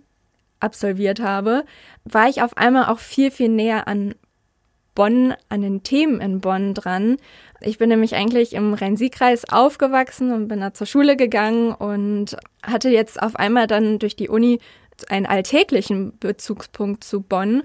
absolviert 0.59 1.19
habe, 1.19 1.65
war 2.05 2.29
ich 2.29 2.41
auf 2.41 2.57
einmal 2.57 2.85
auch 2.85 2.99
viel, 2.99 3.31
viel 3.31 3.49
näher 3.49 3.87
an 3.87 4.15
Bonn, 4.95 5.35
an 5.49 5.61
den 5.61 5.83
Themen 5.83 6.19
in 6.21 6.41
Bonn 6.41 6.73
dran. 6.73 7.17
Ich 7.61 7.77
bin 7.77 7.89
nämlich 7.89 8.15
eigentlich 8.15 8.53
im 8.53 8.73
Rhein-Sieg-Kreis 8.73 9.45
aufgewachsen 9.49 10.31
und 10.31 10.47
bin 10.47 10.61
da 10.61 10.73
zur 10.73 10.87
Schule 10.87 11.15
gegangen 11.15 11.73
und 11.73 12.37
hatte 12.63 12.89
jetzt 12.89 13.21
auf 13.21 13.35
einmal 13.35 13.67
dann 13.67 13.99
durch 13.99 14.15
die 14.15 14.29
Uni 14.29 14.59
einen 15.09 15.25
alltäglichen 15.25 16.17
Bezugspunkt 16.19 17.03
zu 17.03 17.21
Bonn. 17.21 17.63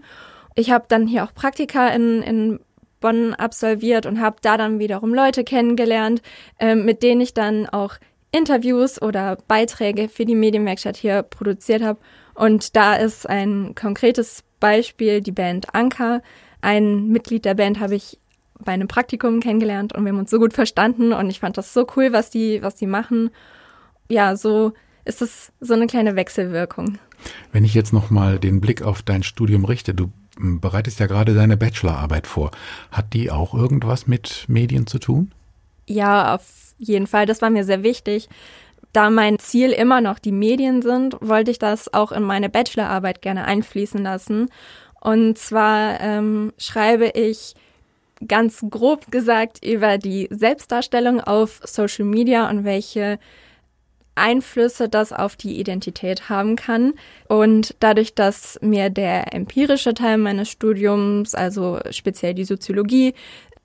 Ich 0.54 0.70
habe 0.70 0.84
dann 0.88 1.06
hier 1.06 1.24
auch 1.24 1.34
Praktika 1.34 1.88
in, 1.88 2.22
in 2.22 2.60
Bonn 3.00 3.34
absolviert 3.34 4.06
und 4.06 4.20
habe 4.20 4.36
da 4.42 4.56
dann 4.56 4.78
wiederum 4.78 5.12
Leute 5.14 5.44
kennengelernt, 5.44 6.22
äh, 6.58 6.74
mit 6.74 7.02
denen 7.02 7.20
ich 7.20 7.34
dann 7.34 7.66
auch 7.66 7.96
Interviews 8.30 9.00
oder 9.00 9.36
Beiträge 9.46 10.08
für 10.08 10.24
die 10.24 10.34
Medienwerkstatt 10.34 10.96
hier 10.96 11.22
produziert 11.22 11.82
habe. 11.82 11.98
Und 12.34 12.76
da 12.76 12.94
ist 12.94 13.28
ein 13.28 13.74
konkretes 13.74 14.42
Beispiel 14.58 15.20
die 15.20 15.32
Band 15.32 15.74
Anker, 15.74 16.22
ein 16.62 17.08
Mitglied 17.08 17.44
der 17.44 17.54
Band 17.54 17.80
habe 17.80 17.96
ich 17.96 18.18
bei 18.64 18.72
einem 18.72 18.88
Praktikum 18.88 19.40
kennengelernt 19.40 19.94
und 19.94 20.04
wir 20.04 20.12
haben 20.12 20.18
uns 20.18 20.30
so 20.30 20.38
gut 20.38 20.52
verstanden 20.52 21.12
und 21.12 21.28
ich 21.30 21.40
fand 21.40 21.58
das 21.58 21.72
so 21.72 21.86
cool, 21.96 22.12
was 22.12 22.30
die, 22.30 22.62
was 22.62 22.74
die 22.74 22.86
machen. 22.86 23.30
Ja, 24.08 24.36
so 24.36 24.72
ist 25.04 25.22
es 25.22 25.52
so 25.60 25.74
eine 25.74 25.86
kleine 25.86 26.16
Wechselwirkung. 26.16 26.98
Wenn 27.52 27.64
ich 27.64 27.74
jetzt 27.74 27.92
nochmal 27.92 28.38
den 28.38 28.60
Blick 28.60 28.82
auf 28.82 29.02
dein 29.02 29.22
Studium 29.22 29.64
richte, 29.64 29.94
du 29.94 30.10
hm, 30.36 30.60
bereitest 30.60 31.00
ja 31.00 31.06
gerade 31.06 31.34
deine 31.34 31.56
Bachelorarbeit 31.56 32.26
vor. 32.26 32.50
Hat 32.90 33.12
die 33.12 33.30
auch 33.30 33.54
irgendwas 33.54 34.06
mit 34.06 34.44
Medien 34.48 34.86
zu 34.86 34.98
tun? 34.98 35.32
Ja, 35.86 36.34
auf 36.34 36.74
jeden 36.78 37.06
Fall. 37.06 37.26
Das 37.26 37.42
war 37.42 37.50
mir 37.50 37.64
sehr 37.64 37.82
wichtig. 37.82 38.28
Da 38.92 39.08
mein 39.08 39.38
Ziel 39.38 39.70
immer 39.70 40.00
noch 40.00 40.18
die 40.18 40.32
Medien 40.32 40.82
sind, 40.82 41.16
wollte 41.20 41.50
ich 41.50 41.58
das 41.58 41.92
auch 41.94 42.12
in 42.12 42.22
meine 42.22 42.48
Bachelorarbeit 42.48 43.22
gerne 43.22 43.44
einfließen 43.44 44.02
lassen. 44.02 44.50
Und 45.00 45.38
zwar 45.38 46.00
ähm, 46.00 46.52
schreibe 46.58 47.08
ich 47.08 47.54
ganz 48.28 48.64
grob 48.68 49.10
gesagt 49.10 49.64
über 49.64 49.98
die 49.98 50.28
Selbstdarstellung 50.30 51.20
auf 51.20 51.60
Social 51.64 52.04
Media 52.04 52.48
und 52.48 52.64
welche 52.64 53.18
Einflüsse 54.14 54.88
das 54.88 55.12
auf 55.12 55.36
die 55.36 55.58
Identität 55.58 56.28
haben 56.28 56.56
kann. 56.56 56.94
Und 57.28 57.74
dadurch, 57.80 58.14
dass 58.14 58.58
mir 58.60 58.90
der 58.90 59.34
empirische 59.34 59.94
Teil 59.94 60.18
meines 60.18 60.50
Studiums, 60.50 61.34
also 61.34 61.80
speziell 61.90 62.34
die 62.34 62.44
Soziologie, 62.44 63.14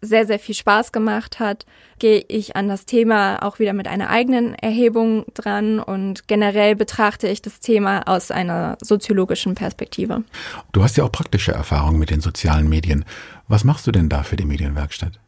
sehr, 0.01 0.25
sehr 0.25 0.39
viel 0.39 0.55
Spaß 0.55 0.91
gemacht 0.91 1.39
hat, 1.39 1.65
gehe 1.99 2.23
ich 2.27 2.55
an 2.55 2.67
das 2.67 2.85
Thema 2.85 3.41
auch 3.43 3.59
wieder 3.59 3.73
mit 3.73 3.87
einer 3.87 4.09
eigenen 4.09 4.53
Erhebung 4.53 5.25
dran 5.33 5.79
und 5.79 6.27
generell 6.27 6.75
betrachte 6.75 7.27
ich 7.27 7.41
das 7.41 7.59
Thema 7.59 8.07
aus 8.07 8.29
einer 8.29 8.77
soziologischen 8.81 9.55
Perspektive. 9.55 10.23
Du 10.71 10.83
hast 10.83 10.97
ja 10.97 11.03
auch 11.03 11.11
praktische 11.11 11.51
Erfahrungen 11.51 11.97
mit 11.97 12.11
den 12.11 12.21
sozialen 12.21 12.69
Medien. 12.69 13.05
Was 13.47 13.63
machst 13.63 13.87
du 13.87 13.91
denn 13.91 14.09
da 14.09 14.23
für 14.23 14.35
die 14.35 14.45
Medienwerkstatt? 14.45 15.19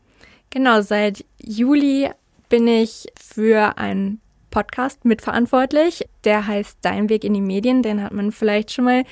Genau, 0.51 0.81
seit 0.81 1.25
Juli 1.41 2.09
bin 2.49 2.67
ich 2.67 3.07
für 3.19 3.77
ein 3.77 4.19
Podcast 4.49 5.05
mitverantwortlich. 5.05 6.07
Der 6.23 6.47
heißt 6.47 6.79
Dein 6.81 7.09
Weg 7.09 7.23
in 7.23 7.33
die 7.33 7.41
Medien. 7.41 7.83
Den 7.83 8.03
hat 8.03 8.13
man 8.13 8.31
vielleicht 8.31 8.71
schon 8.71 8.85
mal 8.85 9.03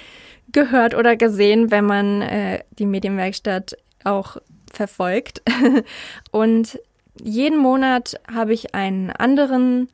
gehört 0.51 0.95
oder 0.95 1.15
gesehen, 1.15 1.71
wenn 1.71 1.85
man 1.85 2.21
äh, 2.21 2.63
die 2.79 2.85
Medienwerkstatt 2.85 3.77
auch 4.03 4.37
verfolgt. 4.73 5.41
Und 6.31 6.79
jeden 7.21 7.57
Monat 7.57 8.19
habe 8.31 8.53
ich 8.53 8.75
einen 8.75 9.09
anderen 9.11 9.89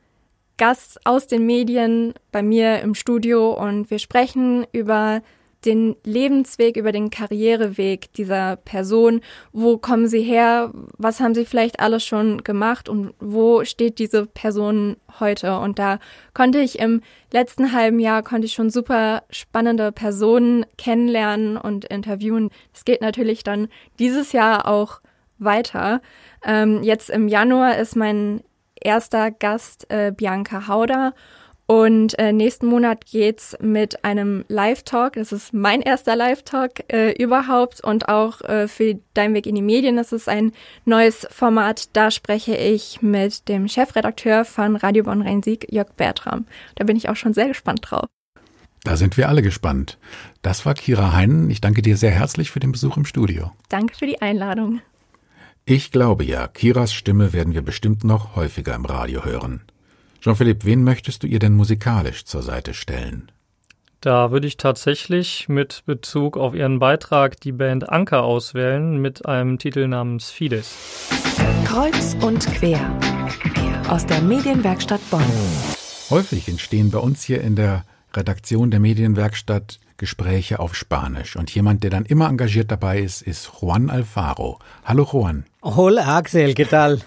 Gast 0.56 1.04
aus 1.04 1.26
den 1.26 1.46
Medien 1.46 2.14
bei 2.30 2.42
mir 2.42 2.80
im 2.80 2.94
Studio 2.94 3.52
und 3.52 3.90
wir 3.90 3.98
sprechen 3.98 4.64
über 4.72 5.20
den 5.64 5.96
Lebensweg, 6.04 6.76
über 6.76 6.92
den 6.92 7.10
Karriereweg 7.10 8.12
dieser 8.12 8.56
Person. 8.56 9.20
Wo 9.52 9.78
kommen 9.78 10.08
sie 10.08 10.22
her? 10.22 10.72
Was 10.98 11.20
haben 11.20 11.34
sie 11.34 11.44
vielleicht 11.44 11.80
alles 11.80 12.04
schon 12.04 12.44
gemacht? 12.44 12.88
Und 12.88 13.14
wo 13.18 13.64
steht 13.64 13.98
diese 13.98 14.26
Person 14.26 14.96
heute? 15.20 15.58
Und 15.58 15.78
da 15.78 15.98
konnte 16.34 16.58
ich 16.58 16.78
im 16.78 17.02
letzten 17.32 17.72
halben 17.72 17.98
Jahr 17.98 18.22
konnte 18.22 18.46
ich 18.46 18.52
schon 18.52 18.70
super 18.70 19.22
spannende 19.30 19.92
Personen 19.92 20.66
kennenlernen 20.78 21.56
und 21.56 21.84
interviewen. 21.84 22.50
Das 22.72 22.84
geht 22.84 23.00
natürlich 23.00 23.44
dann 23.44 23.68
dieses 23.98 24.32
Jahr 24.32 24.68
auch 24.68 25.00
weiter. 25.38 26.00
Ähm, 26.44 26.82
jetzt 26.82 27.10
im 27.10 27.28
Januar 27.28 27.78
ist 27.78 27.96
mein 27.96 28.42
erster 28.80 29.30
Gast 29.30 29.90
äh, 29.90 30.12
Bianca 30.14 30.68
Hauder 30.68 31.14
und 31.66 32.18
äh, 32.18 32.32
nächsten 32.32 32.66
Monat 32.66 33.06
geht's 33.06 33.56
mit 33.60 34.04
einem 34.04 34.44
Live-Talk. 34.48 35.14
Das 35.14 35.32
ist 35.32 35.54
mein 35.54 35.80
erster 35.80 36.14
Live-Talk 36.14 36.92
äh, 36.92 37.12
überhaupt 37.12 37.82
und 37.82 38.08
auch 38.08 38.42
äh, 38.42 38.68
für 38.68 38.98
Dein 39.14 39.32
Weg 39.32 39.46
in 39.46 39.54
die 39.54 39.62
Medien. 39.62 39.96
Das 39.96 40.12
ist 40.12 40.28
ein 40.28 40.52
neues 40.84 41.26
Format. 41.30 41.96
Da 41.96 42.10
spreche 42.10 42.54
ich 42.54 43.00
mit 43.00 43.48
dem 43.48 43.66
Chefredakteur 43.68 44.44
von 44.44 44.76
Radio 44.76 45.04
Bonn 45.04 45.22
Rhein-Sieg, 45.22 45.72
Jörg 45.72 45.92
Bertram. 45.96 46.46
Da 46.74 46.84
bin 46.84 46.96
ich 46.96 47.08
auch 47.08 47.16
schon 47.16 47.32
sehr 47.32 47.48
gespannt 47.48 47.80
drauf. 47.82 48.06
Da 48.82 48.96
sind 48.98 49.16
wir 49.16 49.30
alle 49.30 49.40
gespannt. 49.40 49.96
Das 50.42 50.66
war 50.66 50.74
Kira 50.74 51.14
Heinen. 51.14 51.48
Ich 51.48 51.62
danke 51.62 51.80
dir 51.80 51.96
sehr 51.96 52.10
herzlich 52.10 52.50
für 52.50 52.60
den 52.60 52.72
Besuch 52.72 52.98
im 52.98 53.06
Studio. 53.06 53.52
Danke 53.70 53.96
für 53.96 54.06
die 54.06 54.20
Einladung. 54.20 54.82
Ich 55.64 55.90
glaube 55.90 56.24
ja, 56.24 56.46
Kiras 56.46 56.92
Stimme 56.92 57.32
werden 57.32 57.54
wir 57.54 57.62
bestimmt 57.62 58.04
noch 58.04 58.36
häufiger 58.36 58.74
im 58.74 58.84
Radio 58.84 59.24
hören. 59.24 59.62
Jean-Philippe, 60.24 60.64
wen 60.64 60.82
möchtest 60.84 61.22
du 61.22 61.26
ihr 61.26 61.38
denn 61.38 61.52
musikalisch 61.52 62.24
zur 62.24 62.42
Seite 62.42 62.72
stellen? 62.72 63.30
Da 64.00 64.30
würde 64.30 64.46
ich 64.46 64.56
tatsächlich 64.56 65.50
mit 65.50 65.82
Bezug 65.84 66.38
auf 66.38 66.54
ihren 66.54 66.78
Beitrag 66.78 67.38
die 67.42 67.52
Band 67.52 67.90
Anker 67.90 68.22
auswählen 68.22 69.02
mit 69.02 69.26
einem 69.26 69.58
Titel 69.58 69.86
namens 69.86 70.30
Fides. 70.30 70.76
Kreuz 71.66 72.16
und 72.22 72.46
quer 72.54 72.98
aus 73.90 74.06
der 74.06 74.22
Medienwerkstatt 74.22 75.02
Bonn. 75.10 75.20
Häufig 76.08 76.48
entstehen 76.48 76.90
bei 76.90 77.00
uns 77.00 77.22
hier 77.22 77.42
in 77.42 77.54
der 77.54 77.84
Redaktion 78.14 78.70
der 78.70 78.80
Medienwerkstatt 78.80 79.78
Gespräche 79.98 80.58
auf 80.58 80.74
Spanisch. 80.74 81.36
Und 81.36 81.54
jemand, 81.54 81.82
der 81.82 81.90
dann 81.90 82.06
immer 82.06 82.30
engagiert 82.30 82.70
dabei 82.70 83.00
ist, 83.00 83.20
ist 83.20 83.50
Juan 83.60 83.90
Alfaro. 83.90 84.58
Hallo 84.86 85.06
Juan. 85.12 85.44
Hola 85.66 86.18
Axel, 86.18 86.54
¿qué 86.54 86.66
tal? 86.66 87.00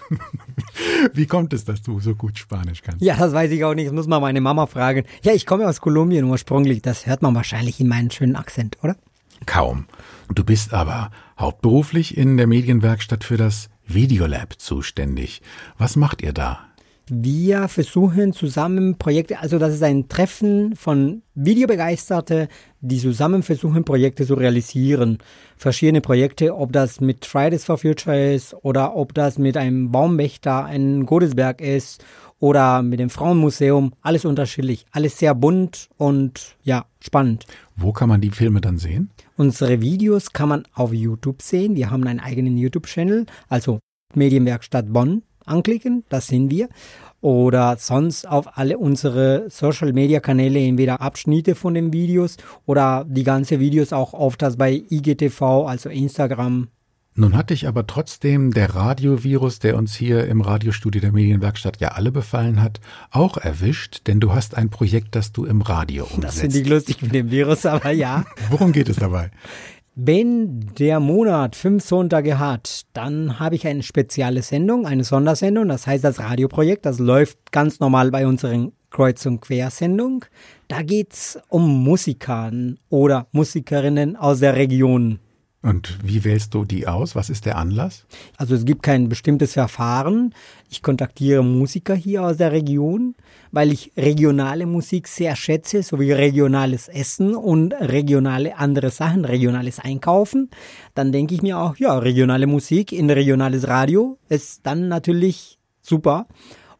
Wie 1.14 1.26
kommt 1.26 1.52
es, 1.52 1.64
dass 1.64 1.80
du 1.80 2.00
so 2.00 2.16
gut 2.16 2.36
Spanisch 2.38 2.82
kannst? 2.82 3.00
Ja, 3.00 3.14
das 3.16 3.32
weiß 3.32 3.52
ich 3.52 3.64
auch 3.64 3.74
nicht. 3.74 3.86
Das 3.86 3.94
muss 3.94 4.08
man 4.08 4.20
meine 4.20 4.40
Mama 4.40 4.66
fragen. 4.66 5.04
Ja, 5.22 5.32
ich 5.32 5.46
komme 5.46 5.68
aus 5.68 5.80
Kolumbien 5.80 6.24
ursprünglich. 6.24 6.82
Das 6.82 7.06
hört 7.06 7.22
man 7.22 7.36
wahrscheinlich 7.36 7.78
in 7.78 7.86
meinem 7.86 8.10
schönen 8.10 8.34
Akzent, 8.34 8.76
oder? 8.82 8.96
Kaum. 9.46 9.86
Du 10.34 10.42
bist 10.42 10.74
aber 10.74 11.12
hauptberuflich 11.38 12.16
in 12.16 12.36
der 12.36 12.48
Medienwerkstatt 12.48 13.22
für 13.22 13.36
das 13.36 13.70
Videolab 13.86 14.54
zuständig. 14.58 15.40
Was 15.78 15.94
macht 15.94 16.20
ihr 16.20 16.32
da? 16.32 16.67
Wir 17.10 17.68
versuchen 17.68 18.32
zusammen 18.32 18.98
Projekte, 18.98 19.38
also 19.38 19.58
das 19.58 19.74
ist 19.74 19.82
ein 19.82 20.08
Treffen 20.08 20.76
von 20.76 21.22
Videobegeisterte, 21.34 22.48
die 22.80 22.98
zusammen 22.98 23.42
versuchen, 23.42 23.84
Projekte 23.84 24.26
zu 24.26 24.34
realisieren. 24.34 25.18
Verschiedene 25.56 26.00
Projekte, 26.00 26.56
ob 26.56 26.72
das 26.72 27.00
mit 27.00 27.24
Fridays 27.24 27.64
for 27.64 27.78
Future 27.78 28.34
ist 28.34 28.54
oder 28.62 28.94
ob 28.94 29.14
das 29.14 29.38
mit 29.38 29.56
einem 29.56 29.90
Baumwächter 29.90 30.68
in 30.72 31.06
Godesberg 31.06 31.60
ist 31.60 32.04
oder 32.40 32.82
mit 32.82 33.00
dem 33.00 33.10
Frauenmuseum. 33.10 33.94
Alles 34.02 34.24
unterschiedlich, 34.24 34.86
alles 34.90 35.18
sehr 35.18 35.34
bunt 35.34 35.88
und 35.96 36.56
ja, 36.62 36.86
spannend. 37.00 37.46
Wo 37.76 37.92
kann 37.92 38.08
man 38.08 38.20
die 38.20 38.30
Filme 38.30 38.60
dann 38.60 38.78
sehen? 38.78 39.10
Unsere 39.36 39.80
Videos 39.80 40.32
kann 40.32 40.48
man 40.48 40.64
auf 40.74 40.92
YouTube 40.92 41.42
sehen. 41.42 41.76
Wir 41.76 41.90
haben 41.90 42.06
einen 42.06 42.20
eigenen 42.20 42.56
YouTube-Channel, 42.56 43.26
also 43.48 43.78
Medienwerkstatt 44.14 44.92
Bonn 44.92 45.22
anklicken, 45.48 46.04
das 46.08 46.28
sind 46.28 46.50
wir. 46.50 46.68
Oder 47.20 47.76
sonst 47.78 48.28
auf 48.28 48.56
alle 48.56 48.78
unsere 48.78 49.46
Social 49.50 49.92
Media 49.92 50.20
Kanäle 50.20 50.60
entweder 50.60 51.00
Abschnitte 51.00 51.56
von 51.56 51.74
den 51.74 51.92
Videos 51.92 52.36
oder 52.64 53.04
die 53.08 53.24
ganze 53.24 53.58
Videos 53.58 53.92
auch 53.92 54.14
auf 54.14 54.36
das 54.36 54.56
bei 54.56 54.84
IGTV, 54.88 55.66
also 55.66 55.88
Instagram. 55.88 56.68
Nun 57.18 57.36
hatte 57.36 57.52
ich 57.52 57.66
aber 57.66 57.84
trotzdem 57.88 58.52
der 58.52 58.76
Radiovirus, 58.76 59.58
der 59.58 59.76
uns 59.76 59.92
hier 59.92 60.28
im 60.28 60.40
Radiostudio 60.40 61.00
der 61.00 61.10
Medienwerkstatt 61.10 61.80
ja 61.80 61.88
alle 61.88 62.12
befallen 62.12 62.62
hat, 62.62 62.80
auch 63.10 63.36
erwischt, 63.38 64.02
denn 64.06 64.20
du 64.20 64.32
hast 64.32 64.56
ein 64.56 64.70
Projekt, 64.70 65.16
das 65.16 65.32
du 65.32 65.44
im 65.44 65.60
Radio 65.60 66.04
umsetzt. 66.04 66.24
Das 66.24 66.38
finde 66.38 66.58
ich 66.60 66.68
lustig 66.68 67.02
mit 67.02 67.12
dem 67.12 67.32
Virus, 67.32 67.66
aber 67.66 67.90
ja. 67.90 68.24
Worum 68.50 68.70
geht 68.70 68.88
es 68.88 68.98
dabei? 68.98 69.32
Wenn 70.00 70.60
der 70.78 71.00
Monat 71.00 71.56
fünf 71.56 71.84
Sonntage 71.84 72.38
hat, 72.38 72.82
dann 72.92 73.40
habe 73.40 73.56
ich 73.56 73.66
eine 73.66 73.82
spezielle 73.82 74.42
Sendung, 74.42 74.86
eine 74.86 75.02
Sondersendung, 75.02 75.66
das 75.66 75.88
heißt 75.88 76.04
das 76.04 76.20
Radioprojekt, 76.20 76.86
das 76.86 77.00
läuft 77.00 77.50
ganz 77.50 77.80
normal 77.80 78.12
bei 78.12 78.24
unseren 78.24 78.70
Kreuz- 78.90 79.26
und 79.26 79.40
Quersendung. 79.40 80.24
Da 80.68 80.82
geht's 80.82 81.36
um 81.48 81.82
Musiker 81.82 82.52
oder 82.90 83.26
Musikerinnen 83.32 84.14
aus 84.14 84.38
der 84.38 84.54
Region. 84.54 85.18
Und 85.62 85.98
wie 86.04 86.22
wählst 86.22 86.54
du 86.54 86.64
die 86.64 86.86
aus? 86.86 87.16
Was 87.16 87.28
ist 87.28 87.44
der 87.44 87.58
Anlass? 87.58 88.06
Also 88.36 88.54
es 88.54 88.64
gibt 88.64 88.84
kein 88.84 89.08
bestimmtes 89.08 89.54
Verfahren. 89.54 90.32
Ich 90.70 90.80
kontaktiere 90.80 91.42
Musiker 91.42 91.96
hier 91.96 92.22
aus 92.22 92.36
der 92.36 92.52
Region, 92.52 93.16
weil 93.52 93.72
ich 93.72 93.92
regionale 93.96 94.66
Musik 94.66 95.08
sehr 95.08 95.36
schätze, 95.36 95.82
sowie 95.82 96.12
regionales 96.12 96.88
Essen 96.88 97.34
und 97.34 97.72
regionale 97.74 98.56
andere 98.56 98.90
Sachen, 98.90 99.24
regionales 99.24 99.78
Einkaufen. 99.78 100.50
Dann 100.94 101.12
denke 101.12 101.34
ich 101.34 101.42
mir 101.42 101.58
auch, 101.58 101.76
ja, 101.76 101.98
regionale 101.98 102.46
Musik 102.46 102.92
in 102.92 103.10
regionales 103.10 103.68
Radio 103.68 104.18
ist 104.28 104.66
dann 104.66 104.88
natürlich 104.88 105.58
super. 105.80 106.26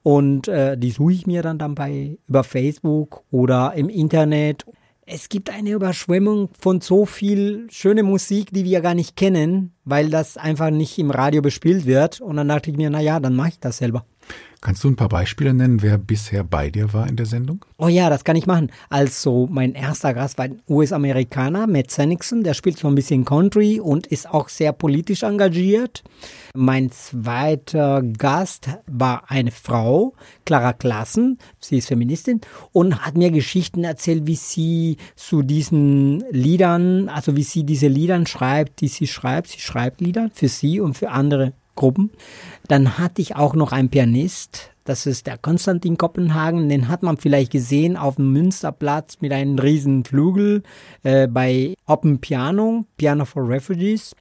Und 0.02 0.48
äh, 0.48 0.78
die 0.78 0.90
suche 0.90 1.12
ich 1.12 1.26
mir 1.26 1.42
dann, 1.42 1.58
dann 1.58 1.75
bei 1.75 2.18
über 2.26 2.44
Facebook 2.44 3.22
oder 3.30 3.75
im 3.75 3.88
Internet 3.88 4.64
es 5.10 5.30
gibt 5.30 5.48
eine 5.48 5.70
Überschwemmung 5.70 6.50
von 6.58 6.82
so 6.82 7.06
viel 7.06 7.66
schöne 7.70 8.02
Musik, 8.02 8.52
die 8.52 8.64
wir 8.64 8.82
gar 8.82 8.94
nicht 8.94 9.16
kennen, 9.16 9.72
weil 9.84 10.10
das 10.10 10.37
einfach 10.37 10.70
nicht 10.70 10.98
im 10.98 11.10
Radio 11.10 11.40
bespielt 11.40 11.87
wird. 11.87 12.20
Und 12.20 12.37
dann 12.37 12.48
dachte 12.48 12.70
ich 12.70 12.76
mir, 12.76 12.90
na 12.90 13.00
ja, 13.00 13.18
dann 13.18 13.34
mache 13.34 13.48
ich 13.48 13.60
das 13.60 13.78
selber. 13.78 14.04
Kannst 14.60 14.82
du 14.82 14.88
ein 14.88 14.96
paar 14.96 15.08
Beispiele 15.08 15.54
nennen, 15.54 15.82
wer 15.82 15.98
bisher 15.98 16.42
bei 16.42 16.68
dir 16.68 16.92
war 16.92 17.08
in 17.08 17.14
der 17.14 17.26
Sendung? 17.26 17.64
Oh 17.76 17.86
ja, 17.86 18.10
das 18.10 18.24
kann 18.24 18.34
ich 18.34 18.46
machen. 18.46 18.72
Also 18.88 19.46
mein 19.48 19.74
erster 19.74 20.14
Gast 20.14 20.36
war 20.36 20.46
ein 20.46 20.60
US-Amerikaner, 20.68 21.68
Matt 21.68 21.92
Senixon, 21.92 22.42
der 22.42 22.54
spielt 22.54 22.76
so 22.76 22.88
ein 22.88 22.96
bisschen 22.96 23.24
Country 23.24 23.78
und 23.78 24.08
ist 24.08 24.28
auch 24.28 24.48
sehr 24.48 24.72
politisch 24.72 25.22
engagiert. 25.22 26.02
Mein 26.54 26.90
zweiter 26.90 28.02
Gast 28.02 28.68
war 28.88 29.30
eine 29.30 29.52
Frau, 29.52 30.14
Clara 30.44 30.72
Klassen, 30.72 31.38
sie 31.60 31.78
ist 31.78 31.86
Feministin 31.86 32.40
und 32.72 33.06
hat 33.06 33.16
mir 33.16 33.30
Geschichten 33.30 33.84
erzählt, 33.84 34.26
wie 34.26 34.34
sie 34.34 34.96
zu 35.14 35.42
diesen 35.42 36.24
Liedern, 36.32 37.08
also 37.08 37.36
wie 37.36 37.44
sie 37.44 37.62
diese 37.62 37.86
Liedern 37.86 38.26
schreibt, 38.26 38.80
die 38.80 38.88
sie 38.88 39.06
schreibt. 39.06 39.48
Sie 39.48 39.60
schreibt 39.60 40.00
Lieder 40.00 40.30
für 40.34 40.48
sie 40.48 40.80
und 40.80 40.96
für 40.96 41.10
andere 41.10 41.52
Gruppen. 41.78 42.11
Dann 42.66 42.99
hatte 42.99 43.23
ich 43.23 43.37
auch 43.37 43.54
noch 43.54 43.73
einen 43.73 43.88
Pianist, 43.88 44.70
das 44.85 45.04
ist 45.06 45.26
der 45.26 45.37
Konstantin 45.37 45.99
Kopenhagen, 45.99 46.68
den 46.68 46.88
hat 46.88 47.02
man 47.02 47.18
vielleicht 47.18 47.52
gesehen 47.52 47.97
auf 47.97 48.16
dem 48.16 48.32
Münsterplatz 48.32 49.18
mit 49.20 49.32
einem 49.32 49.58
riesen 49.58 50.04
Flügel 50.04 50.62
äh, 51.02 51.26
bei 51.26 51.75
Open 51.87 52.20
Piano, 52.20 52.87
Piano 52.97 53.25
for 53.25 53.47
Refugees. 53.47 54.16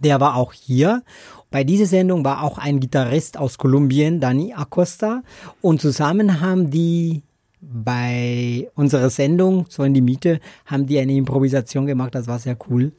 Der 0.00 0.20
war 0.20 0.34
auch 0.34 0.52
hier. 0.52 1.02
Bei 1.50 1.62
dieser 1.62 1.86
Sendung 1.86 2.24
war 2.24 2.42
auch 2.42 2.58
ein 2.58 2.80
Gitarrist 2.80 3.36
aus 3.36 3.56
Kolumbien, 3.56 4.18
Dani 4.18 4.52
Acosta. 4.52 5.22
Und 5.60 5.80
zusammen 5.80 6.40
haben 6.40 6.70
die 6.70 7.22
bei 7.60 8.68
unserer 8.74 9.10
Sendung, 9.10 9.66
so 9.68 9.84
in 9.84 9.94
die 9.94 10.00
Miete, 10.00 10.40
haben 10.66 10.86
die 10.86 10.98
eine 10.98 11.12
Improvisation 11.12 11.86
gemacht. 11.86 12.14
Das 12.14 12.26
war 12.26 12.38
sehr 12.38 12.56
cool. 12.68 12.92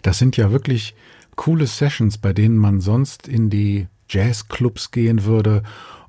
Das 0.00 0.18
sind 0.18 0.36
ja 0.38 0.50
wirklich 0.50 0.94
coole 1.36 1.66
Sessions, 1.66 2.18
bei 2.18 2.32
denen 2.32 2.56
man 2.56 2.80
sonst 2.80 3.28
in 3.28 3.50
die 3.50 3.86
Jazzclubs 4.08 4.90
gehen 4.90 5.24
würde 5.24 5.62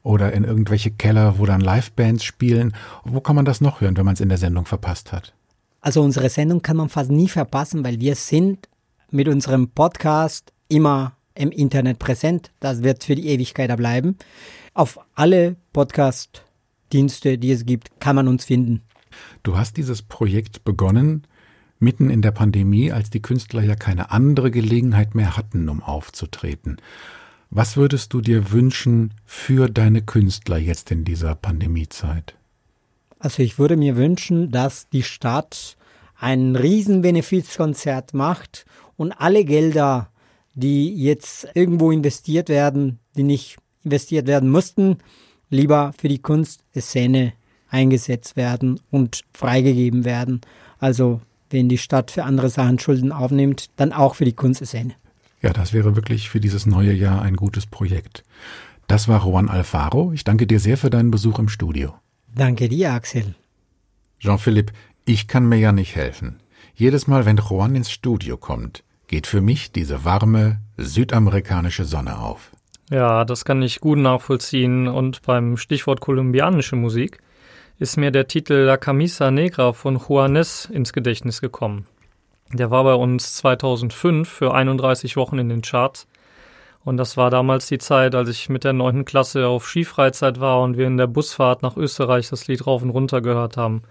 oder 0.03 0.33
in 0.33 0.43
irgendwelche 0.43 0.91
Keller, 0.91 1.37
wo 1.37 1.45
dann 1.45 1.61
Livebands 1.61 2.23
spielen. 2.23 2.73
Wo 3.03 3.19
kann 3.19 3.35
man 3.35 3.45
das 3.45 3.61
noch 3.61 3.81
hören, 3.81 3.97
wenn 3.97 4.05
man 4.05 4.13
es 4.13 4.21
in 4.21 4.29
der 4.29 4.37
Sendung 4.37 4.65
verpasst 4.65 5.11
hat? 5.11 5.33
Also 5.81 6.01
unsere 6.01 6.29
Sendung 6.29 6.61
kann 6.61 6.77
man 6.77 6.89
fast 6.89 7.11
nie 7.11 7.27
verpassen, 7.27 7.83
weil 7.83 7.99
wir 7.99 8.15
sind 8.15 8.67
mit 9.11 9.27
unserem 9.27 9.69
Podcast 9.69 10.51
immer 10.69 11.13
im 11.35 11.51
Internet 11.51 11.99
präsent. 11.99 12.51
Das 12.59 12.83
wird 12.83 13.03
für 13.03 13.15
die 13.15 13.27
Ewigkeit 13.27 13.69
da 13.69 13.75
bleiben. 13.75 14.17
Auf 14.73 14.99
alle 15.15 15.55
Podcast-Dienste, 15.73 17.37
die 17.37 17.51
es 17.51 17.65
gibt, 17.65 17.99
kann 17.99 18.15
man 18.15 18.27
uns 18.27 18.45
finden. 18.45 18.83
Du 19.43 19.57
hast 19.57 19.77
dieses 19.77 20.01
Projekt 20.01 20.63
begonnen 20.63 21.25
mitten 21.79 22.09
in 22.09 22.21
der 22.21 22.31
Pandemie, 22.31 22.91
als 22.91 23.09
die 23.09 23.21
Künstler 23.21 23.63
ja 23.63 23.75
keine 23.75 24.11
andere 24.11 24.51
Gelegenheit 24.51 25.15
mehr 25.15 25.37
hatten, 25.37 25.69
um 25.69 25.83
aufzutreten. 25.83 26.77
Was 27.49 27.77
würdest 27.77 28.13
du 28.13 28.21
dir 28.21 28.51
wünschen 28.51 29.13
für 29.25 29.69
deine 29.69 30.01
Künstler 30.01 30.57
jetzt 30.57 30.91
in 30.91 31.05
dieser 31.05 31.35
Pandemiezeit? 31.35 32.35
Also 33.19 33.41
ich 33.41 33.57
würde 33.57 33.77
mir 33.77 33.95
wünschen, 33.95 34.51
dass 34.51 34.89
die 34.89 35.03
Stadt 35.03 35.77
ein 36.19 36.55
riesen 36.55 37.01
Benefizkonzert 37.01 38.13
macht 38.13 38.65
und 38.95 39.13
alle 39.13 39.45
Gelder, 39.45 40.09
die 40.55 40.93
jetzt 40.95 41.47
irgendwo 41.53 41.91
investiert 41.91 42.49
werden, 42.49 42.99
die 43.15 43.23
nicht 43.23 43.57
investiert 43.83 44.27
werden 44.27 44.49
mussten, 44.49 44.97
lieber 45.49 45.93
für 45.97 46.09
die 46.09 46.21
Kunstszene 46.21 47.33
eingesetzt 47.69 48.35
werden 48.35 48.79
und 48.91 49.21
freigegeben 49.33 50.03
werden. 50.03 50.41
Also 50.79 51.21
wenn 51.49 51.69
die 51.69 51.77
Stadt 51.77 52.11
für 52.11 52.23
andere 52.23 52.49
Sachen 52.49 52.79
Schulden 52.79 53.11
aufnimmt, 53.11 53.67
dann 53.75 53.93
auch 53.93 54.15
für 54.15 54.25
die 54.25 54.33
Kunstszene. 54.33 54.95
Ja, 55.41 55.53
das 55.53 55.73
wäre 55.73 55.95
wirklich 55.95 56.29
für 56.29 56.39
dieses 56.39 56.65
neue 56.65 56.93
Jahr 56.93 57.21
ein 57.21 57.35
gutes 57.35 57.65
Projekt. 57.65 58.23
Das 58.87 59.07
war 59.07 59.25
Juan 59.25 59.49
Alfaro. 59.49 60.11
Ich 60.13 60.23
danke 60.23 60.47
dir 60.47 60.59
sehr 60.59 60.77
für 60.77 60.89
deinen 60.89 61.11
Besuch 61.11 61.39
im 61.39 61.49
Studio. 61.49 61.93
Danke 62.33 62.69
dir, 62.69 62.93
Axel. 62.93 63.35
Jean-Philippe, 64.19 64.73
ich 65.05 65.27
kann 65.27 65.47
mir 65.47 65.57
ja 65.57 65.71
nicht 65.71 65.95
helfen. 65.95 66.39
Jedes 66.73 67.07
Mal, 67.07 67.25
wenn 67.25 67.37
Juan 67.37 67.75
ins 67.75 67.91
Studio 67.91 68.37
kommt, 68.37 68.83
geht 69.07 69.27
für 69.27 69.41
mich 69.41 69.71
diese 69.71 70.05
warme 70.05 70.59
südamerikanische 70.77 71.85
Sonne 71.85 72.19
auf. 72.19 72.51
Ja, 72.89 73.25
das 73.25 73.45
kann 73.45 73.61
ich 73.61 73.79
gut 73.79 73.97
nachvollziehen. 73.97 74.87
Und 74.87 75.21
beim 75.23 75.57
Stichwort 75.57 75.99
kolumbianische 76.01 76.75
Musik 76.75 77.19
ist 77.79 77.97
mir 77.97 78.11
der 78.11 78.27
Titel 78.27 78.53
La 78.53 78.77
Camisa 78.77 79.29
Negra 79.29 79.71
von 79.71 79.97
Juanes 79.97 80.65
ins 80.65 80.93
Gedächtnis 80.93 81.41
gekommen. 81.41 81.85
Der 82.51 82.71
war 82.71 82.83
bei 82.83 82.95
uns 82.95 83.35
2005 83.35 84.27
für 84.27 84.53
31 84.53 85.15
Wochen 85.15 85.37
in 85.37 85.49
den 85.49 85.61
Charts. 85.61 86.07
Und 86.83 86.97
das 86.97 87.17
war 87.17 87.29
damals 87.29 87.67
die 87.67 87.77
Zeit, 87.77 88.15
als 88.15 88.29
ich 88.29 88.49
mit 88.49 88.63
der 88.63 88.73
neunten 88.73 89.05
Klasse 89.05 89.47
auf 89.47 89.67
Skifreizeit 89.67 90.39
war 90.39 90.61
und 90.61 90.77
wir 90.77 90.87
in 90.87 90.97
der 90.97 91.07
Busfahrt 91.07 91.61
nach 91.61 91.75
Österreich 91.75 92.29
das 92.29 92.47
Lied 92.47 92.65
rauf 92.65 92.81
und 92.81 92.89
runter 92.89 93.21
gehört 93.21 93.57
haben. 93.57 93.83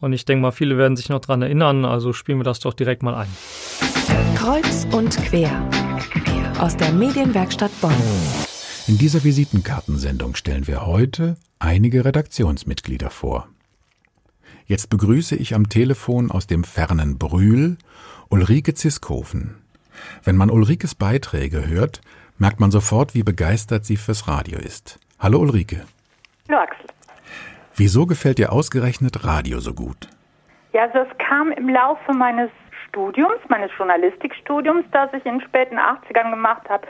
Und 0.00 0.12
ich 0.12 0.24
denke 0.24 0.42
mal, 0.42 0.52
viele 0.52 0.78
werden 0.78 0.96
sich 0.96 1.08
noch 1.08 1.20
dran 1.20 1.42
erinnern, 1.42 1.84
also 1.84 2.12
spielen 2.12 2.38
wir 2.38 2.44
das 2.44 2.60
doch 2.60 2.74
direkt 2.74 3.02
mal 3.02 3.14
ein. 3.14 3.28
Kreuz 4.36 4.86
und 4.92 5.16
quer 5.24 5.68
aus 6.60 6.76
der 6.76 6.92
Medienwerkstatt 6.92 7.72
Bonn. 7.80 7.92
In 8.88 8.98
dieser 8.98 9.24
Visitenkartensendung 9.24 10.36
stellen 10.36 10.68
wir 10.68 10.86
heute 10.86 11.36
einige 11.58 12.04
Redaktionsmitglieder 12.04 13.10
vor. 13.10 13.48
Jetzt 14.66 14.90
begrüße 14.90 15.34
ich 15.34 15.56
am 15.56 15.68
Telefon 15.68 16.30
aus 16.30 16.46
dem 16.46 16.62
fernen 16.62 17.18
Brühl 17.18 17.78
Ulrike 18.30 18.74
Ziskofen. 18.74 19.60
Wenn 20.22 20.36
man 20.36 20.50
Ulrikes 20.50 20.94
Beiträge 20.94 21.66
hört, 21.66 22.00
merkt 22.38 22.60
man 22.60 22.70
sofort, 22.70 23.16
wie 23.16 23.24
begeistert 23.24 23.84
sie 23.84 23.96
fürs 23.96 24.28
Radio 24.28 24.60
ist. 24.60 25.00
Hallo 25.18 25.40
Ulrike. 25.40 25.84
Hallo 26.48 26.60
Axel. 26.60 26.86
Wieso 27.74 28.06
gefällt 28.06 28.38
dir 28.38 28.52
ausgerechnet 28.52 29.24
Radio 29.24 29.58
so 29.58 29.74
gut? 29.74 30.08
Ja, 30.72 30.82
also 30.82 30.98
es 30.98 31.18
kam 31.18 31.50
im 31.50 31.68
Laufe 31.68 32.12
meines 32.12 32.50
Studiums, 32.88 33.40
meines 33.48 33.70
Journalistikstudiums, 33.76 34.84
das 34.92 35.12
ich 35.12 35.26
in 35.26 35.38
den 35.38 35.48
späten 35.48 35.76
80ern 35.76 36.30
gemacht 36.30 36.68
habe, 36.68 36.86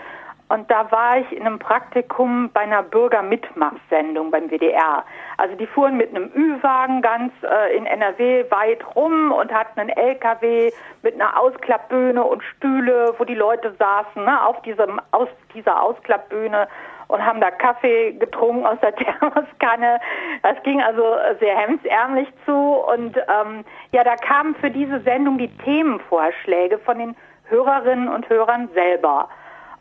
und 0.49 0.71
da 0.71 0.91
war 0.93 1.19
ich 1.19 1.33
in 1.33 1.45
einem 1.45 1.59
Praktikum 1.59 2.51
bei 2.53 2.61
einer 2.61 2.83
Bürgermitmachsendung 2.83 4.31
beim 4.31 4.49
WDR. 4.49 5.05
Also 5.39 5.57
die 5.57 5.67
fuhren 5.67 5.97
mit 5.97 6.11
einem 6.11 6.31
Ü-Wagen 6.35 7.03
ganz 7.03 7.33
äh, 7.43 7.77
in 7.77 7.85
NRW 7.85 8.45
weit 8.51 8.85
rum 8.95 9.33
und 9.33 9.53
hatten 9.53 9.81
einen 9.81 9.91
LKW 9.91 10.73
mit 11.03 11.15
einer 11.15 11.39
Ausklappbühne 11.39 12.23
und 12.23 12.45
Stühle, 12.45 13.15
wo 13.19 13.25
die 13.25 13.35
Leute 13.35 13.75
saßen 13.77 14.25
ne, 14.25 14.45
auf 14.45 14.63
diesem 14.63 15.01
aus 15.11 15.29
dieser 15.53 15.83
Ausklappbühne 15.83 16.69
und 17.09 17.25
haben 17.25 17.41
da 17.41 17.51
Kaffee 17.51 18.13
getrunken 18.13 18.67
aus 18.67 18.79
der 18.81 18.95
Thermoskanne. 18.97 19.99
Das 20.43 20.63
ging 20.63 20.81
also 20.81 21.03
sehr 21.41 21.57
hemdsärmlich 21.57 22.29
zu 22.45 22.53
und 22.53 23.17
ähm, 23.17 23.65
ja, 23.91 24.05
da 24.05 24.15
kamen 24.15 24.55
für 24.57 24.71
diese 24.71 25.01
Sendung 25.01 25.39
die 25.39 25.51
Themenvorschläge 25.59 26.79
von 26.79 26.99
den 26.99 27.17
Hörerinnen 27.49 28.09
und 28.09 28.29
Hörern 28.29 28.69
selber. 28.75 29.29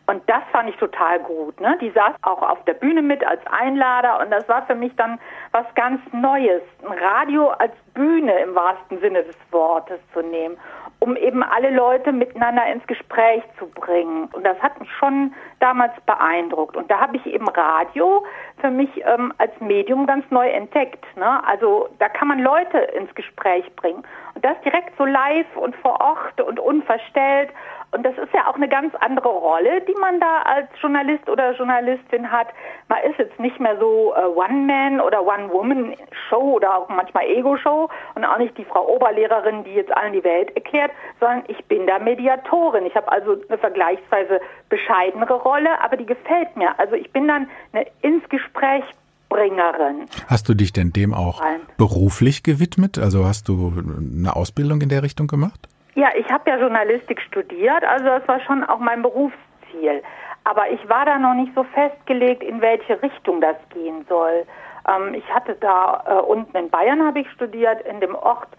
Und 0.07 0.21
das 0.29 0.43
fand 0.51 0.69
ich 0.69 0.75
total 0.77 1.19
gut. 1.19 1.59
Ne? 1.59 1.77
Die 1.81 1.89
saß 1.89 2.13
auch 2.21 2.41
auf 2.41 2.63
der 2.65 2.75
Bühne 2.75 3.01
mit 3.01 3.25
als 3.25 3.41
Einlader 3.47 4.19
und 4.19 4.29
das 4.29 4.47
war 4.47 4.65
für 4.67 4.75
mich 4.75 4.95
dann 4.95 5.19
was 5.51 5.65
ganz 5.75 5.99
Neues, 6.11 6.61
ein 6.83 6.97
Radio 6.97 7.49
als 7.49 7.73
Bühne 7.93 8.37
im 8.39 8.53
wahrsten 8.53 8.99
Sinne 8.99 9.23
des 9.23 9.35
Wortes 9.51 9.99
zu 10.13 10.21
nehmen, 10.21 10.57
um 10.99 11.15
eben 11.15 11.41
alle 11.41 11.71
Leute 11.71 12.11
miteinander 12.11 12.65
ins 12.67 12.85
Gespräch 12.85 13.43
zu 13.57 13.67
bringen. 13.67 14.25
Und 14.33 14.43
das 14.45 14.59
hat 14.59 14.79
mich 14.79 14.91
schon 14.99 15.33
damals 15.59 15.93
beeindruckt. 16.05 16.77
Und 16.77 16.91
da 16.91 16.99
habe 16.99 17.17
ich 17.17 17.25
eben 17.25 17.47
Radio 17.47 18.23
für 18.59 18.69
mich 18.69 18.89
ähm, 19.05 19.33
als 19.39 19.59
Medium 19.59 20.05
ganz 20.05 20.29
neu 20.29 20.47
entdeckt. 20.49 21.03
Ne? 21.15 21.43
Also 21.47 21.89
da 21.99 22.09
kann 22.09 22.27
man 22.27 22.39
Leute 22.39 22.77
ins 22.77 23.13
Gespräch 23.15 23.73
bringen. 23.75 24.03
Und 24.35 24.45
das 24.45 24.59
direkt 24.61 24.95
so 24.97 25.05
live 25.05 25.55
und 25.55 25.75
vor 25.77 25.99
Ort 25.99 26.41
und 26.41 26.59
unverstellt. 26.59 27.49
Und 27.95 28.03
das 28.03 28.17
ist 28.17 28.33
ja 28.33 28.45
auch 28.49 28.55
eine 28.55 28.67
ganz 28.67 28.93
andere 28.95 29.29
Rolle, 29.29 29.79
die 29.87 29.95
man 30.01 30.19
da 30.19 30.41
als 30.41 30.67
Journalist 30.81 31.29
oder 31.29 31.55
Journalistin 31.55 32.29
hat. 32.29 32.47
Man 32.89 32.99
ist 33.09 33.17
jetzt 33.17 33.39
nicht 33.39 33.57
mehr 33.57 33.77
so 33.79 34.13
äh, 34.13 34.25
One-Man- 34.25 34.99
oder 34.99 35.25
One-Woman-Show 35.25 36.55
oder 36.55 36.77
auch 36.77 36.89
manchmal 36.89 37.23
Ego-Show 37.25 37.87
und 38.15 38.25
auch 38.25 38.37
nicht 38.37 38.57
die 38.57 38.65
Frau 38.65 38.85
Oberlehrerin, 38.93 39.63
die 39.63 39.75
jetzt 39.75 39.95
allen 39.95 40.11
die 40.11 40.25
Welt 40.25 40.53
erklärt, 40.57 40.91
sondern 41.21 41.43
ich 41.47 41.63
bin 41.65 41.87
da 41.87 41.97
Mediatorin. 41.99 42.85
Ich 42.85 42.95
habe 42.95 43.09
also 43.09 43.37
eine 43.47 43.57
vergleichsweise 43.57 44.41
bescheidenere 44.67 45.35
Rolle, 45.35 45.79
aber 45.81 45.95
die 45.95 46.05
gefällt 46.05 46.57
mir. 46.57 46.77
Also 46.77 46.95
ich 46.95 47.13
bin 47.13 47.29
dann 47.29 47.47
eine 47.71 47.87
ins 48.01 48.27
Gespräch 48.27 48.83
Bringerin. 49.29 50.05
Hast 50.27 50.47
du 50.49 50.53
dich 50.53 50.71
denn 50.71 50.91
dem 50.91 51.13
auch 51.13 51.41
beruflich 51.77 52.43
gewidmet? 52.43 52.99
Also 52.99 53.25
hast 53.25 53.47
du 53.47 53.73
eine 53.97 54.35
Ausbildung 54.35 54.81
in 54.81 54.89
der 54.89 55.01
Richtung 55.01 55.27
gemacht? 55.27 55.67
Ja, 55.95 56.09
ich 56.13 56.29
habe 56.29 56.49
ja 56.49 56.57
Journalistik 56.57 57.21
studiert, 57.21 57.83
also 57.85 58.05
das 58.05 58.27
war 58.27 58.41
schon 58.41 58.63
auch 58.65 58.79
mein 58.79 59.01
Berufsziel. 59.01 60.03
Aber 60.43 60.69
ich 60.69 60.89
war 60.89 61.05
da 61.05 61.17
noch 61.17 61.33
nicht 61.33 61.53
so 61.55 61.63
festgelegt, 61.63 62.43
in 62.43 62.61
welche 62.61 63.01
Richtung 63.01 63.39
das 63.41 63.55
gehen 63.69 64.05
soll. 64.07 64.45
Ähm, 64.87 65.13
ich 65.13 65.27
hatte 65.33 65.55
da 65.55 66.03
äh, 66.05 66.21
unten 66.21 66.55
in 66.55 66.69
Bayern 66.69 67.01
habe 67.03 67.21
ich 67.21 67.31
studiert, 67.31 67.81
in 67.87 68.01
dem 68.01 68.13
Ort 68.13 68.49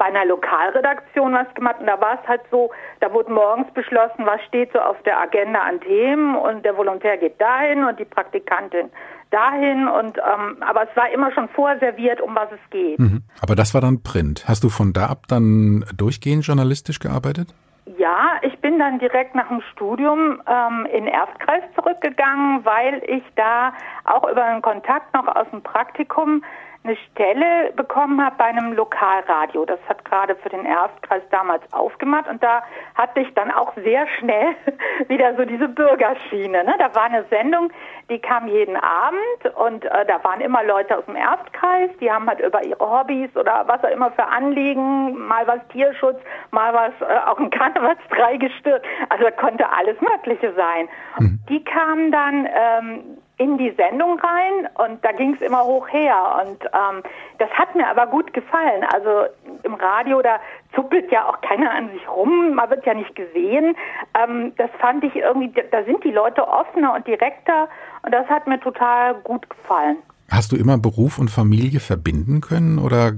bei 0.00 0.06
einer 0.06 0.24
Lokalredaktion 0.24 1.34
was 1.34 1.54
gemacht 1.54 1.76
und 1.78 1.86
da 1.86 2.00
war 2.00 2.18
es 2.22 2.26
halt 2.26 2.40
so, 2.50 2.70
da 3.00 3.12
wurde 3.12 3.30
morgens 3.30 3.70
beschlossen, 3.74 4.24
was 4.24 4.40
steht 4.48 4.72
so 4.72 4.78
auf 4.78 4.96
der 5.02 5.20
Agenda 5.20 5.60
an 5.60 5.78
Themen 5.82 6.36
und 6.36 6.64
der 6.64 6.74
Volontär 6.74 7.18
geht 7.18 7.38
dahin 7.38 7.84
und 7.84 8.00
die 8.00 8.06
Praktikantin 8.06 8.88
dahin 9.30 9.88
und 9.88 10.16
ähm, 10.16 10.56
aber 10.60 10.88
es 10.88 10.96
war 10.96 11.12
immer 11.12 11.30
schon 11.32 11.50
vorserviert, 11.50 12.22
um 12.22 12.34
was 12.34 12.48
es 12.50 12.70
geht. 12.70 12.98
Mhm. 12.98 13.22
Aber 13.42 13.54
das 13.54 13.74
war 13.74 13.82
dann 13.82 14.02
Print. 14.02 14.48
Hast 14.48 14.64
du 14.64 14.70
von 14.70 14.94
da 14.94 15.08
ab 15.08 15.26
dann 15.28 15.84
durchgehend 15.94 16.46
journalistisch 16.46 16.98
gearbeitet? 16.98 17.54
Ja, 17.98 18.38
ich 18.40 18.58
bin 18.60 18.78
dann 18.78 19.00
direkt 19.00 19.34
nach 19.34 19.48
dem 19.48 19.60
Studium 19.72 20.40
ähm, 20.46 20.86
in 20.94 21.06
Erstkreis 21.06 21.62
zurückgegangen, 21.74 22.64
weil 22.64 23.02
ich 23.06 23.22
da 23.36 23.74
auch 24.04 24.26
über 24.30 24.44
einen 24.44 24.62
Kontakt 24.62 25.12
noch 25.12 25.26
aus 25.26 25.46
dem 25.50 25.62
Praktikum 25.62 26.42
eine 26.82 26.96
Stelle 26.96 27.72
bekommen 27.76 28.24
habe 28.24 28.36
bei 28.38 28.46
einem 28.46 28.72
Lokalradio. 28.72 29.66
Das 29.66 29.78
hat 29.86 30.04
gerade 30.04 30.34
für 30.36 30.48
den 30.48 30.64
Erstkreis 30.64 31.22
damals 31.30 31.62
aufgemacht 31.72 32.26
und 32.28 32.42
da 32.42 32.62
hatte 32.94 33.20
ich 33.20 33.34
dann 33.34 33.50
auch 33.50 33.74
sehr 33.76 34.06
schnell 34.18 34.54
wieder 35.08 35.36
so 35.36 35.44
diese 35.44 35.68
Bürgerschiene. 35.68 36.64
Ne? 36.64 36.74
Da 36.78 36.94
war 36.94 37.04
eine 37.04 37.24
Sendung, 37.24 37.70
die 38.08 38.18
kam 38.18 38.48
jeden 38.48 38.76
Abend 38.76 39.56
und 39.56 39.84
äh, 39.84 40.06
da 40.06 40.24
waren 40.24 40.40
immer 40.40 40.64
Leute 40.64 40.96
aus 40.96 41.04
dem 41.04 41.16
Erstkreis, 41.16 41.90
die 42.00 42.10
haben 42.10 42.26
halt 42.26 42.40
über 42.40 42.64
ihre 42.64 42.80
Hobbys 42.80 43.34
oder 43.36 43.64
was 43.66 43.84
auch 43.84 43.90
immer 43.90 44.10
für 44.12 44.26
Anliegen, 44.26 45.18
mal 45.18 45.46
was 45.46 45.60
Tierschutz, 45.68 46.18
mal 46.50 46.72
was 46.72 46.92
äh, 47.06 47.28
auch 47.28 47.38
ein 47.38 47.50
Karnevalsdrei 47.50 48.36
gestört. 48.38 48.84
Also 49.10 49.24
da 49.24 49.30
konnte 49.32 49.68
alles 49.70 50.00
Mögliche 50.00 50.54
sein. 50.54 50.88
Mhm. 51.18 51.40
Die 51.50 51.62
kamen 51.62 52.10
dann 52.10 52.46
ähm, 52.46 53.18
in 53.40 53.56
die 53.56 53.72
Sendung 53.74 54.20
rein 54.20 54.68
und 54.74 55.02
da 55.02 55.12
ging 55.12 55.32
es 55.34 55.40
immer 55.40 55.64
hoch 55.64 55.88
her 55.88 56.44
und 56.44 56.62
ähm, 56.64 57.02
das 57.38 57.48
hat 57.52 57.74
mir 57.74 57.88
aber 57.88 58.06
gut 58.06 58.34
gefallen. 58.34 58.84
Also 58.92 59.32
im 59.62 59.72
Radio, 59.74 60.20
da 60.20 60.40
zuppelt 60.74 61.10
ja 61.10 61.26
auch 61.26 61.40
keiner 61.40 61.70
an 61.70 61.88
sich 61.90 62.06
rum, 62.06 62.52
man 62.54 62.68
wird 62.68 62.84
ja 62.84 62.92
nicht 62.92 63.16
gesehen. 63.16 63.74
Ähm, 64.14 64.52
das 64.58 64.68
fand 64.78 65.04
ich 65.04 65.16
irgendwie, 65.16 65.50
da 65.70 65.82
sind 65.84 66.04
die 66.04 66.10
Leute 66.10 66.46
offener 66.46 66.94
und 66.94 67.06
direkter 67.06 67.70
und 68.02 68.12
das 68.12 68.28
hat 68.28 68.46
mir 68.46 68.60
total 68.60 69.14
gut 69.22 69.48
gefallen. 69.48 69.96
Hast 70.28 70.52
du 70.52 70.56
immer 70.56 70.76
Beruf 70.76 71.18
und 71.18 71.30
Familie 71.30 71.80
verbinden 71.80 72.42
können 72.42 72.78
oder 72.78 73.12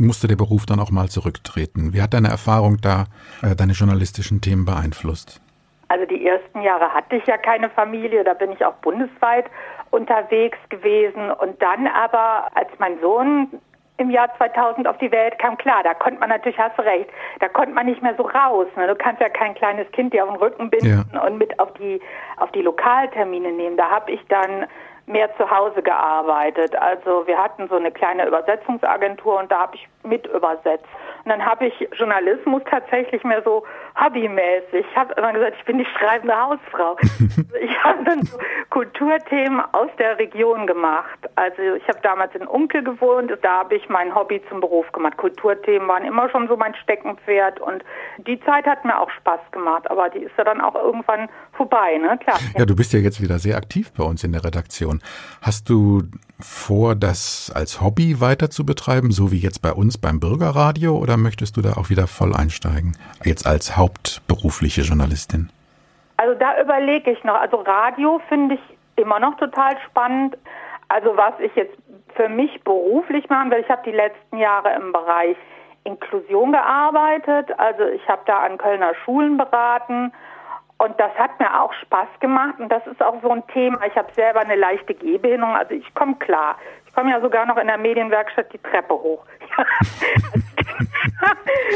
musste 0.00 0.28
der 0.28 0.36
Beruf 0.36 0.64
dann 0.64 0.80
auch 0.80 0.90
mal 0.90 1.10
zurücktreten? 1.10 1.92
Wie 1.92 2.00
hat 2.00 2.14
deine 2.14 2.28
Erfahrung 2.28 2.78
da 2.80 3.04
äh, 3.42 3.54
deine 3.54 3.74
journalistischen 3.74 4.40
Themen 4.40 4.64
beeinflusst? 4.64 5.41
Also 5.92 6.06
die 6.06 6.26
ersten 6.26 6.62
Jahre 6.62 6.94
hatte 6.94 7.16
ich 7.16 7.26
ja 7.26 7.36
keine 7.36 7.68
Familie, 7.68 8.24
da 8.24 8.32
bin 8.32 8.50
ich 8.50 8.64
auch 8.64 8.72
bundesweit 8.76 9.44
unterwegs 9.90 10.56
gewesen. 10.70 11.30
Und 11.32 11.60
dann 11.60 11.86
aber, 11.86 12.48
als 12.54 12.70
mein 12.78 12.98
Sohn 13.00 13.60
im 13.98 14.08
Jahr 14.08 14.32
2000 14.38 14.88
auf 14.88 14.96
die 14.96 15.12
Welt 15.12 15.38
kam, 15.38 15.58
klar, 15.58 15.82
da 15.82 15.92
konnte 15.92 16.18
man 16.18 16.30
natürlich, 16.30 16.58
hast 16.58 16.78
du 16.78 16.82
recht, 16.82 17.10
da 17.40 17.48
konnte 17.50 17.74
man 17.74 17.84
nicht 17.84 18.00
mehr 18.00 18.14
so 18.16 18.22
raus. 18.22 18.66
Ne? 18.74 18.86
Du 18.86 18.94
kannst 18.94 19.20
ja 19.20 19.28
kein 19.28 19.54
kleines 19.54 19.86
Kind 19.92 20.14
dir 20.14 20.24
auf 20.24 20.30
den 20.30 20.38
Rücken 20.38 20.70
binden 20.70 21.10
ja. 21.12 21.26
und 21.26 21.36
mit 21.36 21.60
auf 21.60 21.74
die, 21.74 22.00
auf 22.38 22.50
die 22.52 22.62
Lokaltermine 22.62 23.52
nehmen. 23.52 23.76
Da 23.76 23.90
habe 23.90 24.12
ich 24.12 24.20
dann 24.28 24.64
mehr 25.06 25.34
zu 25.36 25.50
Hause 25.50 25.82
gearbeitet. 25.82 26.74
Also 26.76 27.26
wir 27.26 27.38
hatten 27.38 27.68
so 27.68 27.76
eine 27.76 27.90
kleine 27.90 28.26
Übersetzungsagentur 28.26 29.38
und 29.38 29.50
da 29.50 29.60
habe 29.60 29.76
ich 29.76 29.88
mit 30.04 30.26
übersetzt. 30.26 30.86
Und 31.24 31.30
dann 31.30 31.44
habe 31.44 31.66
ich 31.66 31.88
Journalismus 31.96 32.62
tatsächlich 32.68 33.22
mehr 33.22 33.42
so 33.42 33.64
hobbymäßig. 34.00 34.84
Ich 34.90 34.96
habe 34.96 35.14
immer 35.14 35.32
gesagt, 35.32 35.56
ich 35.58 35.64
bin 35.64 35.78
die 35.78 35.86
schreibende 35.96 36.36
Hausfrau. 36.36 36.96
ich 37.60 37.84
habe 37.84 38.04
dann 38.04 38.22
so 38.22 38.38
Kulturthemen 38.70 39.60
aus 39.72 39.90
der 39.98 40.18
Region 40.18 40.66
gemacht. 40.66 41.18
Also 41.36 41.62
ich 41.76 41.86
habe 41.88 42.00
damals 42.02 42.34
in 42.34 42.46
Unkel 42.46 42.82
gewohnt, 42.82 43.30
da 43.42 43.58
habe 43.60 43.76
ich 43.76 43.88
mein 43.88 44.14
Hobby 44.14 44.42
zum 44.48 44.60
Beruf 44.60 44.90
gemacht. 44.92 45.16
Kulturthemen 45.16 45.86
waren 45.86 46.04
immer 46.04 46.28
schon 46.30 46.48
so 46.48 46.56
mein 46.56 46.74
Steckenpferd 46.74 47.60
und 47.60 47.84
die 48.18 48.40
Zeit 48.40 48.66
hat 48.66 48.84
mir 48.84 48.98
auch 48.98 49.10
Spaß 49.10 49.40
gemacht, 49.52 49.90
aber 49.90 50.08
die 50.08 50.20
ist 50.20 50.32
ja 50.36 50.44
dann 50.44 50.60
auch 50.60 50.74
irgendwann 50.74 51.28
vorbei, 51.52 51.98
ne? 51.98 52.18
Klar. 52.18 52.38
Ja, 52.56 52.64
du 52.64 52.74
bist 52.74 52.92
ja 52.92 52.98
jetzt 52.98 53.22
wieder 53.22 53.38
sehr 53.38 53.56
aktiv 53.56 53.92
bei 53.96 54.04
uns 54.04 54.24
in 54.24 54.32
der 54.32 54.44
Redaktion. 54.44 54.91
Hast 55.40 55.70
du 55.70 56.02
vor, 56.40 56.94
das 56.94 57.52
als 57.54 57.80
Hobby 57.80 58.20
weiter 58.20 58.50
zu 58.50 58.66
betreiben, 58.66 59.12
so 59.12 59.30
wie 59.32 59.38
jetzt 59.38 59.62
bei 59.62 59.72
uns 59.72 59.98
beim 59.98 60.20
Bürgerradio, 60.20 60.96
oder 60.96 61.16
möchtest 61.16 61.56
du 61.56 61.62
da 61.62 61.74
auch 61.74 61.88
wieder 61.90 62.06
voll 62.06 62.34
einsteigen, 62.34 62.96
jetzt 63.24 63.46
als 63.46 63.76
hauptberufliche 63.76 64.82
Journalistin? 64.82 65.50
Also 66.16 66.38
da 66.38 66.60
überlege 66.60 67.10
ich 67.10 67.24
noch. 67.24 67.34
Also 67.34 67.56
Radio 67.58 68.20
finde 68.28 68.56
ich 68.56 68.60
immer 68.96 69.18
noch 69.18 69.36
total 69.38 69.76
spannend. 69.88 70.36
Also 70.88 71.16
was 71.16 71.34
ich 71.40 71.54
jetzt 71.56 71.76
für 72.14 72.28
mich 72.28 72.62
beruflich 72.64 73.28
machen 73.28 73.50
will, 73.50 73.60
ich 73.60 73.68
habe 73.70 73.82
die 73.84 73.96
letzten 73.96 74.38
Jahre 74.38 74.74
im 74.74 74.92
Bereich 74.92 75.36
Inklusion 75.84 76.52
gearbeitet. 76.52 77.58
Also 77.58 77.84
ich 77.84 78.06
habe 78.08 78.22
da 78.26 78.40
an 78.40 78.58
Kölner 78.58 78.92
Schulen 79.04 79.36
beraten 79.36 80.12
und 80.82 80.98
das 80.98 81.12
hat 81.16 81.38
mir 81.38 81.62
auch 81.62 81.72
Spaß 81.74 82.08
gemacht 82.18 82.58
und 82.58 82.68
das 82.68 82.84
ist 82.88 83.00
auch 83.00 83.14
so 83.22 83.30
ein 83.30 83.46
Thema. 83.48 83.78
Ich 83.86 83.94
habe 83.94 84.12
selber 84.14 84.40
eine 84.40 84.56
leichte 84.56 84.94
Gehbehinderung, 84.94 85.54
also 85.54 85.74
ich 85.74 85.94
komme 85.94 86.16
klar. 86.16 86.56
Ich 86.86 86.92
komme 86.92 87.12
ja 87.12 87.20
sogar 87.20 87.46
noch 87.46 87.56
in 87.56 87.68
der 87.68 87.78
Medienwerkstatt 87.78 88.52
die 88.52 88.58
Treppe 88.58 88.94
hoch. 88.94 89.24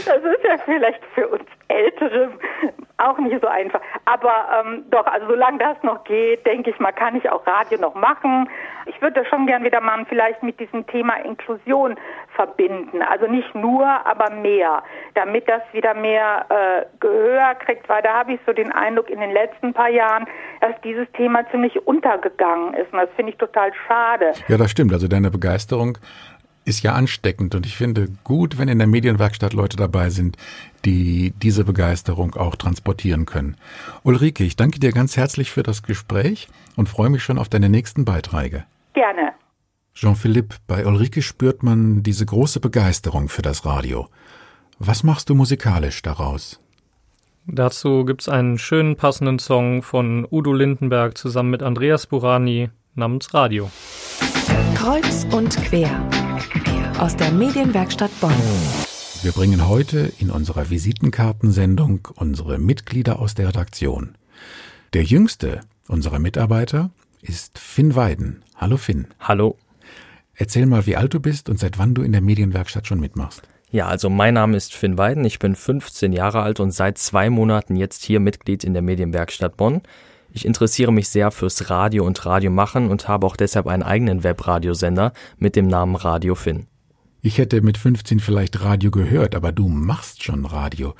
das 0.07 0.25
ist 0.25 0.45
ja 0.45 0.59
vielleicht 0.65 1.05
für 1.15 1.29
uns 1.29 1.45
Ältere 1.69 2.31
auch 2.99 3.19
nicht 3.19 3.37
so 3.41 3.49
einfach. 3.49 3.81
Aber 4.05 4.65
ähm, 4.65 4.85
doch, 4.91 5.07
also 5.07 5.27
solange 5.27 5.59
das 5.59 5.77
noch 5.83 6.05
geht, 6.05 6.47
denke 6.47 6.71
ich 6.71 6.79
mal, 6.79 6.93
kann 6.93 7.17
ich 7.17 7.29
auch 7.29 7.47
Radio 7.47 7.79
noch 7.79 7.95
machen. 7.95 8.49
Ich 8.87 9.01
würde 9.03 9.21
das 9.21 9.29
schon 9.29 9.47
gern 9.47 9.65
wieder 9.65 9.81
mal 9.81 10.05
vielleicht 10.09 10.43
mit 10.43 10.59
diesem 10.61 10.87
Thema 10.87 11.15
Inklusion 11.25 11.97
verbinden. 12.35 13.03
Also 13.03 13.27
nicht 13.27 13.55
nur, 13.55 13.85
aber 13.85 14.31
mehr, 14.31 14.83
damit 15.15 15.49
das 15.49 15.63
wieder 15.73 15.95
mehr 15.95 16.47
äh, 16.49 16.87
Gehör 17.01 17.55
kriegt, 17.57 17.89
weil 17.89 18.03
da 18.03 18.15
habe 18.15 18.35
ich 18.35 18.41
so 18.47 18.53
den 18.53 18.73
Eindruck 18.73 19.11
in 19.11 19.21
den 19.21 19.33
letzten 19.33 19.73
paar 19.75 19.89
Jahren, 19.91 20.27
dass 20.61 20.81
dieses 20.83 21.11
Thema 21.13 21.49
ziemlich 21.51 21.87
untergegangen 21.87 22.75
ist. 22.75 22.93
Und 22.93 23.01
das 23.01 23.11
finde 23.17 23.33
ich 23.33 23.39
total 23.39 23.73
schade. 23.87 24.33
Ja, 24.49 24.57
das 24.57 24.71
stimmt. 24.71 24.93
Also 24.93 25.09
deine 25.09 25.31
Begeisterung 25.31 25.99
ist 26.67 26.83
ja 26.83 26.95
ansteckend 26.95 27.55
und 27.55 27.65
ich 27.65 27.77
finde 27.77 28.09
gut, 28.25 28.59
wenn 28.59 28.69
in 28.69 28.79
der 28.79 28.89
Medienwerkstatt 28.89 29.53
Leute 29.53 29.77
dabei 29.77 30.11
sind, 30.11 30.37
die 30.85 31.33
diese 31.41 31.65
Begeisterung 31.65 32.35
auch 32.35 32.57
transportieren 32.57 33.25
können. 33.25 33.57
Ulrike, 34.03 34.45
ich 34.45 34.57
danke 34.57 34.81
dir 34.81 34.93
ganz 34.93 35.17
herzlich 35.17 35.51
für 35.51 35.63
das 35.63 35.83
Gespräch 35.85 36.49
und 36.75 36.89
freue 36.89 37.09
mich 37.09 37.23
schon 37.23 37.39
auf 37.39 37.49
deine 37.49 37.69
nächsten 37.69 38.05
Beiträge. 38.05 38.65
Gerne. 38.95 39.33
Jean-Philippe, 39.95 40.57
bei 40.67 40.85
Ulrike 40.85 41.23
spürt 41.23 41.63
man 41.63 42.03
diese 42.03 42.27
große 42.27 42.61
Begeisterung 42.61 43.29
für 43.29 43.43
das 43.43 43.65
Radio. 43.65 44.09
Was 44.79 45.05
machst 45.05 45.31
du 45.31 45.35
musikalisch 45.35 46.03
daraus? 46.03 46.61
Dazu 47.47 48.05
gibt's 48.05 48.29
einen 48.29 48.59
schönen 48.59 48.97
passenden 48.97 49.39
Song 49.39 49.83
von 49.83 50.27
Udo 50.29 50.53
Lindenberg 50.53 51.17
zusammen 51.17 51.51
mit 51.51 51.63
Andreas 51.63 52.09
Burani 52.09 52.71
namens 52.97 53.35
Radio. 53.35 53.71
Kreuz 54.75 55.27
und 55.33 55.57
quer 55.65 56.03
aus 56.99 57.17
der 57.17 57.31
Medienwerkstatt 57.31 58.11
Bonn. 58.21 58.33
Wir 59.23 59.33
bringen 59.33 59.69
heute 59.69 60.13
in 60.19 60.31
unserer 60.31 60.71
Visitenkartensendung 60.71 62.09
unsere 62.15 62.59
Mitglieder 62.59 63.19
aus 63.19 63.35
der 63.35 63.49
Redaktion. 63.49 64.17
Der 64.95 65.03
jüngste 65.03 65.61
unserer 65.89 66.19
Mitarbeiter 66.19 66.91
ist 67.21 67.59
Finn 67.59 67.95
Weiden. 67.97 68.43
Hallo 68.57 68.77
Finn. 68.77 69.09
Hallo. 69.21 69.57
Erzähl 70.35 70.67
mal, 70.67 70.87
wie 70.87 70.97
alt 70.97 71.15
du 71.15 71.21
bist 71.21 71.49
und 71.49 71.59
seit 71.59 71.79
wann 71.79 71.95
du 71.95 72.03
in 72.03 72.13
der 72.13 72.21
Medienwerkstatt 72.21 72.87
schon 72.87 73.01
mitmachst. 73.01 73.43
Ja, 73.71 73.89
also 73.89 74.09
mein 74.09 74.35
Name 74.35 74.57
ist 74.57 74.75
Finn 74.75 74.97
Weiden, 74.97 75.25
ich 75.25 75.39
bin 75.39 75.55
15 75.55 76.13
Jahre 76.13 76.43
alt 76.43 76.61
und 76.61 76.71
seit 76.71 76.99
zwei 76.99 77.31
Monaten 77.31 77.77
jetzt 77.77 78.05
hier 78.05 78.21
Mitglied 78.21 78.65
in 78.65 78.73
der 78.73 78.83
Medienwerkstatt 78.83 79.57
Bonn. 79.57 79.83
Ich 80.37 80.45
interessiere 80.45 80.93
mich 80.93 81.09
sehr 81.09 81.31
fürs 81.31 81.71
Radio 81.71 82.05
und 82.05 82.27
Radiomachen 82.27 82.91
und 82.91 83.09
habe 83.09 83.27
auch 83.27 83.37
deshalb 83.37 83.67
einen 83.67 83.83
eigenen 83.83 84.23
Webradiosender 84.23 85.15
mit 85.39 85.57
dem 85.57 85.67
Namen 85.67 85.97
Radio 85.97 86.35
Finn. 86.35 86.67
Ich 87.23 87.39
hätte 87.39 87.63
mit 87.63 87.79
15 87.79 88.21
vielleicht 88.21 88.63
Radio 88.63 88.91
gehört, 88.91 89.35
aber 89.35 89.51
du 89.51 89.67
machst 89.67 90.23
schon 90.23 90.45
Radio. 90.45 90.95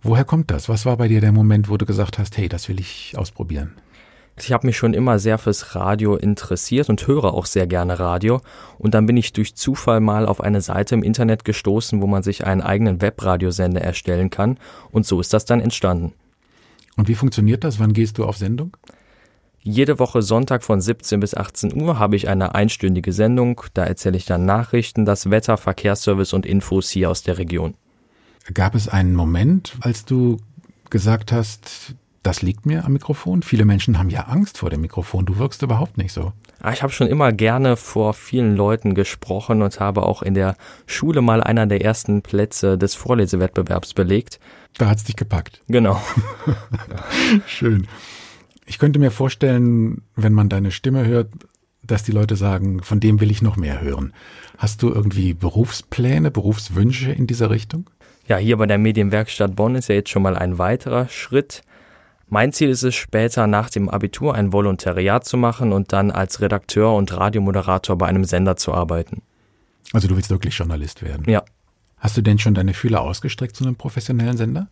Woher 0.00 0.24
kommt 0.24 0.52
das? 0.52 0.68
Was 0.68 0.86
war 0.86 0.96
bei 0.96 1.08
dir 1.08 1.20
der 1.20 1.32
Moment, 1.32 1.68
wo 1.68 1.76
du 1.76 1.86
gesagt 1.86 2.20
hast, 2.20 2.36
hey, 2.36 2.48
das 2.48 2.68
will 2.68 2.78
ich 2.78 3.14
ausprobieren? 3.16 3.72
Ich 4.38 4.52
habe 4.52 4.68
mich 4.68 4.76
schon 4.76 4.94
immer 4.94 5.18
sehr 5.18 5.38
fürs 5.38 5.74
Radio 5.74 6.14
interessiert 6.14 6.88
und 6.88 7.04
höre 7.04 7.34
auch 7.34 7.46
sehr 7.46 7.66
gerne 7.66 7.98
Radio. 7.98 8.40
Und 8.78 8.94
dann 8.94 9.06
bin 9.06 9.16
ich 9.16 9.32
durch 9.32 9.56
Zufall 9.56 9.98
mal 9.98 10.24
auf 10.24 10.40
eine 10.40 10.60
Seite 10.60 10.94
im 10.94 11.02
Internet 11.02 11.44
gestoßen, 11.44 12.00
wo 12.00 12.06
man 12.06 12.22
sich 12.22 12.46
einen 12.46 12.62
eigenen 12.62 13.02
Webradiosender 13.02 13.80
erstellen 13.80 14.30
kann. 14.30 14.56
Und 14.92 15.04
so 15.04 15.20
ist 15.20 15.34
das 15.34 15.46
dann 15.46 15.60
entstanden. 15.60 16.12
Und 16.98 17.06
wie 17.06 17.14
funktioniert 17.14 17.62
das? 17.62 17.78
Wann 17.78 17.92
gehst 17.92 18.18
du 18.18 18.24
auf 18.24 18.36
Sendung? 18.36 18.76
Jede 19.60 20.00
Woche 20.00 20.20
Sonntag 20.20 20.64
von 20.64 20.80
17 20.80 21.20
bis 21.20 21.32
18 21.32 21.80
Uhr 21.80 21.98
habe 22.00 22.16
ich 22.16 22.28
eine 22.28 22.56
einstündige 22.56 23.12
Sendung. 23.12 23.60
Da 23.72 23.84
erzähle 23.84 24.16
ich 24.16 24.24
dann 24.24 24.44
Nachrichten, 24.44 25.04
das 25.04 25.30
Wetter, 25.30 25.56
Verkehrsservice 25.56 26.32
und 26.32 26.44
Infos 26.44 26.90
hier 26.90 27.08
aus 27.08 27.22
der 27.22 27.38
Region. 27.38 27.74
Gab 28.52 28.74
es 28.74 28.88
einen 28.88 29.14
Moment, 29.14 29.76
als 29.80 30.06
du 30.06 30.38
gesagt 30.90 31.30
hast, 31.30 31.94
das 32.24 32.42
liegt 32.42 32.66
mir 32.66 32.84
am 32.84 32.94
Mikrofon. 32.94 33.42
Viele 33.42 33.64
Menschen 33.64 33.96
haben 33.96 34.10
ja 34.10 34.22
Angst 34.22 34.58
vor 34.58 34.70
dem 34.70 34.80
Mikrofon. 34.80 35.24
Du 35.24 35.38
wirkst 35.38 35.62
überhaupt 35.62 35.98
nicht 35.98 36.12
so. 36.12 36.32
Ah, 36.60 36.72
ich 36.72 36.82
habe 36.82 36.92
schon 36.92 37.06
immer 37.06 37.32
gerne 37.32 37.76
vor 37.76 38.14
vielen 38.14 38.56
Leuten 38.56 38.94
gesprochen 38.94 39.62
und 39.62 39.78
habe 39.78 40.02
auch 40.02 40.22
in 40.22 40.34
der 40.34 40.56
Schule 40.86 41.22
mal 41.22 41.42
einer 41.42 41.66
der 41.66 41.82
ersten 41.82 42.22
Plätze 42.22 42.76
des 42.76 42.96
Vorlesewettbewerbs 42.96 43.94
belegt. 43.94 44.40
Da 44.76 44.88
hat's 44.88 45.04
dich 45.04 45.16
gepackt. 45.16 45.62
Genau. 45.68 46.00
Schön. 47.46 47.86
Ich 48.66 48.78
könnte 48.78 48.98
mir 48.98 49.10
vorstellen, 49.10 50.02
wenn 50.16 50.32
man 50.32 50.48
deine 50.48 50.72
Stimme 50.72 51.06
hört, 51.06 51.30
dass 51.82 52.02
die 52.02 52.12
Leute 52.12 52.36
sagen, 52.36 52.82
von 52.82 53.00
dem 53.00 53.20
will 53.20 53.30
ich 53.30 53.40
noch 53.40 53.56
mehr 53.56 53.80
hören. 53.80 54.12
Hast 54.58 54.82
du 54.82 54.90
irgendwie 54.90 55.34
Berufspläne, 55.34 56.30
Berufswünsche 56.30 57.12
in 57.12 57.26
dieser 57.26 57.50
Richtung? 57.50 57.88
Ja, 58.26 58.36
hier 58.36 58.58
bei 58.58 58.66
der 58.66 58.78
Medienwerkstatt 58.78 59.56
Bonn 59.56 59.74
ist 59.74 59.88
ja 59.88 59.94
jetzt 59.94 60.10
schon 60.10 60.22
mal 60.22 60.36
ein 60.36 60.58
weiterer 60.58 61.08
Schritt. 61.08 61.62
Mein 62.30 62.52
Ziel 62.52 62.68
ist 62.68 62.82
es 62.82 62.94
später 62.94 63.46
nach 63.46 63.70
dem 63.70 63.88
Abitur 63.88 64.34
ein 64.34 64.52
Volontariat 64.52 65.24
zu 65.24 65.38
machen 65.38 65.72
und 65.72 65.94
dann 65.94 66.10
als 66.10 66.42
Redakteur 66.42 66.94
und 66.94 67.16
Radiomoderator 67.16 67.96
bei 67.96 68.06
einem 68.06 68.24
Sender 68.24 68.56
zu 68.56 68.74
arbeiten. 68.74 69.22
Also 69.94 70.08
du 70.08 70.16
willst 70.16 70.28
wirklich 70.28 70.56
Journalist 70.56 71.02
werden? 71.02 71.24
Ja. 71.26 71.42
Hast 71.96 72.16
du 72.16 72.22
denn 72.22 72.38
schon 72.38 72.54
deine 72.54 72.74
Fühler 72.74 73.00
ausgestreckt 73.00 73.56
zu 73.56 73.64
einem 73.64 73.76
professionellen 73.76 74.36
Sender? 74.36 74.68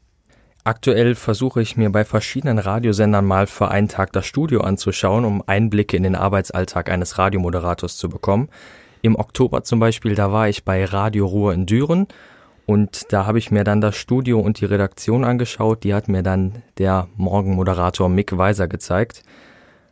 Aktuell 0.64 1.14
versuche 1.14 1.62
ich 1.62 1.77
mir 1.77 1.90
bei 1.90 2.05
verschiedenen 2.05 2.59
Radiosendern 2.59 3.25
mal 3.25 3.47
für 3.47 3.69
einen 3.69 3.88
Tag 3.88 4.12
das 4.12 4.27
Studio 4.27 4.61
anzuschauen, 4.61 5.25
um 5.25 5.42
Einblicke 5.47 5.97
in 5.97 6.03
den 6.03 6.14
Arbeitsalltag 6.14 6.90
eines 6.90 7.19
Radiomoderators 7.19 7.97
zu 7.97 8.09
bekommen. 8.09 8.49
Im 9.01 9.16
Oktober 9.16 9.64
zum 9.64 9.81
Beispiel, 9.81 10.14
da 10.14 10.31
war 10.31 10.49
ich 10.49 10.64
bei 10.64 10.85
Radio 10.85 11.27
Ruhr 11.27 11.55
in 11.55 11.66
Düren 11.66 12.07
und 12.66 13.12
da 13.12 13.26
habe 13.26 13.38
ich 13.38 13.52
mir 13.52 13.62
dann 13.62 13.81
das 13.81 13.96
Studio 13.96 14.40
und 14.40 14.61
die 14.61 14.64
Redaktion 14.64 15.24
angeschaut. 15.24 15.85
Die 15.85 15.94
hat 15.94 16.09
mir 16.09 16.24
dann 16.24 16.62
der 16.79 17.07
Morgenmoderator 17.16 18.09
Mick 18.09 18.37
Weiser 18.37 18.66
gezeigt. 18.66 19.22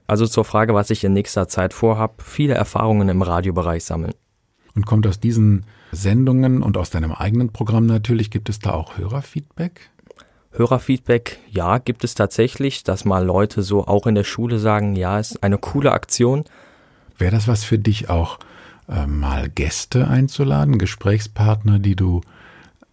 Also 0.08 0.26
zur 0.26 0.44
Frage, 0.44 0.74
was 0.74 0.90
ich 0.90 1.04
in 1.04 1.12
nächster 1.12 1.48
Zeit 1.48 1.72
vorhab, 1.72 2.20
viele 2.20 2.54
Erfahrungen 2.54 3.08
im 3.08 3.22
Radiobereich 3.22 3.84
sammeln. 3.84 4.12
Und 4.74 4.86
kommt 4.86 5.06
aus 5.06 5.20
diesen 5.20 5.66
Sendungen 5.92 6.62
und 6.62 6.76
aus 6.76 6.90
deinem 6.90 7.12
eigenen 7.12 7.52
Programm 7.52 7.86
natürlich, 7.86 8.32
gibt 8.32 8.48
es 8.48 8.58
da 8.58 8.72
auch 8.72 8.98
Hörerfeedback? 8.98 9.90
Hörerfeedback, 10.50 11.38
ja, 11.48 11.78
gibt 11.78 12.02
es 12.02 12.16
tatsächlich, 12.16 12.82
dass 12.82 13.04
mal 13.04 13.24
Leute 13.24 13.62
so 13.62 13.86
auch 13.86 14.08
in 14.08 14.16
der 14.16 14.24
Schule 14.24 14.58
sagen, 14.58 14.96
ja, 14.96 15.20
ist 15.20 15.44
eine 15.44 15.58
coole 15.58 15.92
Aktion. 15.92 16.44
Wäre 17.18 17.30
das 17.30 17.46
was 17.46 17.62
für 17.62 17.78
dich 17.78 18.10
auch, 18.10 18.40
äh, 18.88 19.06
mal 19.06 19.48
Gäste 19.48 20.08
einzuladen, 20.08 20.78
Gesprächspartner, 20.78 21.78
die 21.78 21.96
du 21.96 22.20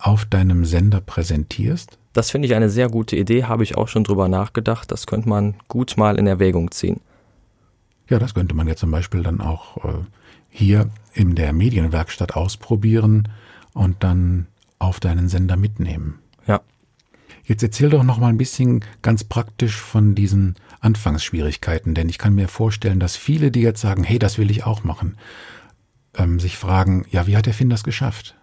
auf 0.01 0.25
deinem 0.25 0.65
Sender 0.65 1.01
präsentierst? 1.01 1.97
Das 2.13 2.29
finde 2.31 2.47
ich 2.47 2.55
eine 2.55 2.69
sehr 2.69 2.89
gute 2.89 3.15
Idee, 3.15 3.45
habe 3.45 3.63
ich 3.63 3.77
auch 3.77 3.87
schon 3.87 4.03
drüber 4.03 4.27
nachgedacht. 4.27 4.91
Das 4.91 5.07
könnte 5.07 5.29
man 5.29 5.55
gut 5.67 5.95
mal 5.97 6.17
in 6.17 6.27
Erwägung 6.27 6.71
ziehen. 6.71 6.99
Ja, 8.09 8.19
das 8.19 8.33
könnte 8.33 8.55
man 8.55 8.67
ja 8.67 8.75
zum 8.75 8.91
Beispiel 8.91 9.23
dann 9.23 9.39
auch 9.39 9.77
äh, 9.85 10.03
hier 10.49 10.89
in 11.13 11.35
der 11.35 11.53
Medienwerkstatt 11.53 12.35
ausprobieren 12.35 13.29
und 13.73 14.03
dann 14.03 14.47
auf 14.79 14.99
deinen 14.99 15.29
Sender 15.29 15.55
mitnehmen. 15.55 16.19
Ja. 16.45 16.61
Jetzt 17.45 17.63
erzähl 17.63 17.89
doch 17.89 18.03
noch 18.03 18.17
mal 18.17 18.27
ein 18.27 18.37
bisschen 18.37 18.83
ganz 19.01 19.23
praktisch 19.23 19.77
von 19.77 20.15
diesen 20.15 20.55
Anfangsschwierigkeiten, 20.81 21.93
denn 21.93 22.09
ich 22.09 22.17
kann 22.17 22.35
mir 22.35 22.49
vorstellen, 22.49 22.99
dass 22.99 23.15
viele, 23.15 23.51
die 23.51 23.61
jetzt 23.61 23.79
sagen, 23.79 24.03
hey, 24.03 24.19
das 24.19 24.37
will 24.37 24.51
ich 24.51 24.65
auch 24.65 24.83
machen, 24.83 25.17
ähm, 26.17 26.39
sich 26.39 26.57
fragen, 26.57 27.05
ja, 27.09 27.27
wie 27.27 27.37
hat 27.37 27.45
der 27.45 27.53
Finn 27.53 27.69
das 27.69 27.83
geschafft? 27.83 28.35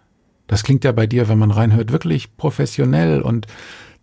Das 0.49 0.63
klingt 0.63 0.83
ja 0.83 0.91
bei 0.91 1.05
dir, 1.05 1.29
wenn 1.29 1.37
man 1.37 1.51
reinhört, 1.51 1.91
wirklich 1.91 2.35
professionell 2.35 3.21
und 3.21 3.45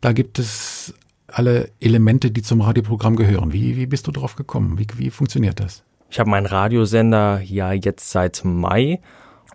da 0.01 0.13
gibt 0.13 0.39
es 0.39 0.95
alle 1.27 1.71
Elemente, 1.81 2.31
die 2.31 2.41
zum 2.41 2.61
Radioprogramm 2.61 3.17
gehören. 3.17 3.53
Wie, 3.53 3.77
wie 3.77 3.87
bist 3.87 4.07
du 4.07 4.13
drauf 4.13 4.37
gekommen? 4.37 4.79
Wie, 4.79 4.87
wie 4.97 5.11
funktioniert 5.11 5.59
das? 5.59 5.83
Ich 6.09 6.21
habe 6.21 6.31
meinen 6.31 6.47
Radiosender 6.47 7.41
ja 7.41 7.73
jetzt 7.73 8.11
seit 8.11 8.43
Mai 8.45 9.01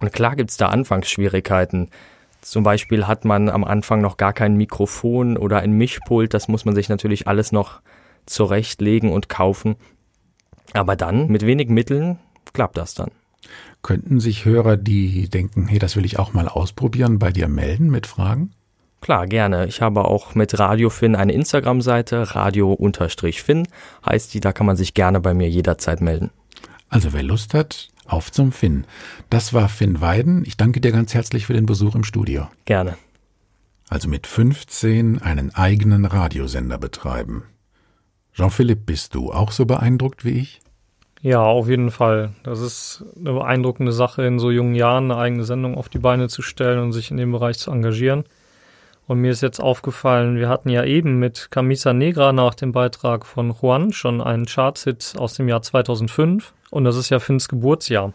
und 0.01 0.12
klar 0.12 0.36
gibt 0.36 0.49
es 0.49 0.58
da 0.58 0.67
Anfangsschwierigkeiten. 0.67 1.91
Zum 2.41 2.63
Beispiel 2.63 3.08
hat 3.08 3.23
man 3.23 3.47
am 3.47 3.63
Anfang 3.63 4.01
noch 4.01 4.17
gar 4.17 4.34
kein 4.34 4.58
Mikrofon 4.58 5.38
oder 5.38 5.60
ein 5.60 5.71
Mischpult. 5.71 6.34
Das 6.34 6.49
muss 6.49 6.65
man 6.65 6.75
sich 6.75 6.89
natürlich 6.89 7.25
alles 7.25 7.54
noch 7.54 7.82
zurechtlegen 8.25 9.13
und 9.13 9.30
kaufen. 9.30 9.77
Aber 10.73 10.97
dann, 10.97 11.27
mit 11.27 11.45
wenig 11.45 11.69
Mitteln, 11.69 12.19
klappt 12.51 12.75
das 12.75 12.95
dann. 12.95 13.12
Könnten 13.82 14.20
sich 14.20 14.46
Hörer, 14.46 14.78
die 14.78 15.30
denken, 15.30 15.67
hey, 15.67 15.80
das 15.80 15.96
will 15.96 16.06
ich 16.06 16.20
auch 16.20 16.34
mal 16.34 16.48
ausprobieren, 16.48 17.20
bei 17.20 17.32
dir 17.32 17.48
melden 17.48 17.89
mit 17.89 18.06
Fragen? 18.06 18.52
Klar, 19.02 19.26
gerne. 19.26 19.65
Ich 19.65 19.82
habe 19.82 20.06
auch 20.06 20.36
mit 20.36 20.60
Radio 20.60 20.91
Finn 20.91 21.15
eine 21.15 21.34
Instagram-Seite, 21.34 22.36
radio-finn 22.36 23.67
heißt 24.06 24.34
die, 24.34 24.39
da 24.39 24.54
kann 24.54 24.67
man 24.67 24.78
sich 24.78 24.94
gerne 24.94 25.20
bei 25.20 25.34
mir 25.34 25.50
jederzeit 25.50 26.02
melden. 26.02 26.30
Also 26.89 27.12
wer 27.12 27.24
Lust 27.24 27.56
hat, 27.56 27.89
auf 28.06 28.32
zum 28.32 28.52
Finn. 28.52 28.86
Das 29.30 29.54
war 29.54 29.70
Finn 29.70 30.02
Weiden. 30.02 30.46
Ich 30.46 30.58
danke 30.58 30.82
dir 30.82 30.91
ganz 30.91 31.13
herzlich 31.15 31.48
für 31.48 31.54
den 31.54 31.65
Besuch 31.65 31.96
im 31.96 32.04
Studio. 32.04 32.48
Gerne. 32.65 32.98
Also 33.89 34.08
mit 34.08 34.28
15 34.28 35.22
einen 35.22 35.56
eigenen 35.56 36.06
Radiosender 36.06 36.78
betreiben. 36.78 37.44
Jean-Philippe, 38.34 38.84
bist 38.86 39.15
du 39.15 39.32
auch 39.32 39.52
so 39.52 39.65
beeindruckt 39.65 40.24
wie 40.24 40.32
ich? 40.32 40.62
Ja, 41.24 41.44
auf 41.44 41.70
jeden 41.70 41.92
Fall. 41.92 42.32
Das 42.44 42.60
ist 42.60 43.06
eine 43.16 43.34
beeindruckende 43.34 43.92
Sache, 43.92 44.24
in 44.24 44.40
so 44.40 44.50
jungen 44.50 44.74
Jahren 44.74 45.12
eine 45.12 45.20
eigene 45.20 45.44
Sendung 45.44 45.78
auf 45.78 45.88
die 45.88 46.00
Beine 46.00 46.30
zu 46.30 46.42
stellen 46.42 46.80
und 46.80 46.94
sich 46.94 47.12
in 47.12 47.18
dem 47.18 47.32
Bereich 47.32 47.60
zu 47.60 47.72
engagieren. 47.72 48.24
Und 49.08 49.20
mir 49.20 49.32
ist 49.32 49.42
jetzt 49.42 49.60
aufgefallen, 49.60 50.38
wir 50.38 50.50
hatten 50.50 50.70
ja 50.70 50.84
eben 50.84 51.20
mit 51.20 51.52
Camisa 51.52 51.94
Negra 51.94 52.34
nach 52.34 52.56
dem 52.56 52.72
Beitrag 52.72 53.26
von 53.26 53.52
Juan 53.52 53.94
schon 53.94 54.20
einen 54.20 54.46
Chartshit 54.46 55.14
aus 55.18 55.36
dem 55.36 55.48
Jahr 55.48 55.62
2005. 55.62 56.54
Und 56.72 56.86
das 56.86 56.96
ist 56.96 57.10
ja 57.10 57.20
Finns 57.20 57.48
Geburtsjahr. 57.48 58.14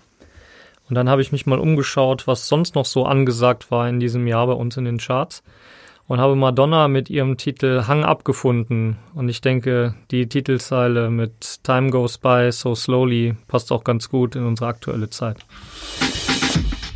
Und 0.88 0.94
dann 0.94 1.08
habe 1.08 1.22
ich 1.22 1.32
mich 1.32 1.46
mal 1.46 1.58
umgeschaut, 1.60 2.26
was 2.26 2.48
sonst 2.48 2.74
noch 2.74 2.86
so 2.86 3.04
angesagt 3.04 3.70
war 3.70 3.88
in 3.88 4.00
diesem 4.00 4.26
Jahr 4.26 4.46
bei 4.46 4.52
uns 4.52 4.76
in 4.76 4.84
den 4.84 4.98
Charts 4.98 5.44
und 6.08 6.20
habe 6.20 6.36
Madonna 6.36 6.88
mit 6.88 7.10
ihrem 7.10 7.36
Titel 7.36 7.84
Hang 7.86 8.04
abgefunden. 8.04 8.96
Und 9.14 9.28
ich 9.28 9.40
denke, 9.40 9.94
die 10.10 10.28
Titelzeile 10.28 11.10
mit 11.10 11.64
Time 11.64 11.90
Goes 11.90 12.18
By 12.18 12.50
So 12.52 12.74
Slowly 12.74 13.36
passt 13.48 13.72
auch 13.72 13.84
ganz 13.84 14.08
gut 14.08 14.36
in 14.36 14.44
unsere 14.44 14.68
aktuelle 14.68 15.10
Zeit. 15.10 15.38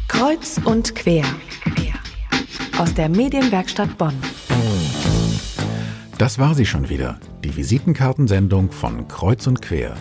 Kreuz 0.09 0.61
und 0.65 0.95
quer. 0.95 1.25
Aus 2.79 2.95
der 2.95 3.09
Medienwerkstatt 3.09 3.99
Bonn. 3.99 4.15
Das 6.19 6.39
war 6.39 6.55
sie 6.55 6.67
schon 6.67 6.89
wieder, 6.89 7.19
die 7.43 7.57
Visitenkartensendung 7.57 8.71
von 8.71 9.09
Kreuz 9.09 9.47
und 9.47 9.63
Quer. 9.63 9.97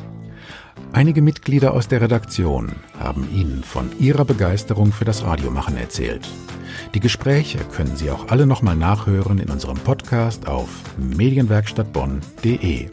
Einige 0.92 1.22
Mitglieder 1.22 1.74
aus 1.74 1.88
der 1.88 2.02
Redaktion 2.02 2.72
haben 2.98 3.30
Ihnen 3.32 3.64
von 3.64 3.92
ihrer 4.00 4.26
Begeisterung 4.26 4.92
für 4.92 5.06
das 5.06 5.24
Radiomachen 5.24 5.78
erzählt. 5.78 6.28
Die 6.96 7.00
Gespräche 7.00 7.60
können 7.76 7.96
Sie 7.96 8.10
auch 8.10 8.30
alle 8.30 8.48
nochmal 8.48 8.76
nachhören 8.76 9.38
in 9.38 9.50
unserem 9.50 9.78
Podcast 9.78 10.48
auf 10.48 10.68
medienwerkstattbonn.de. 10.98 12.90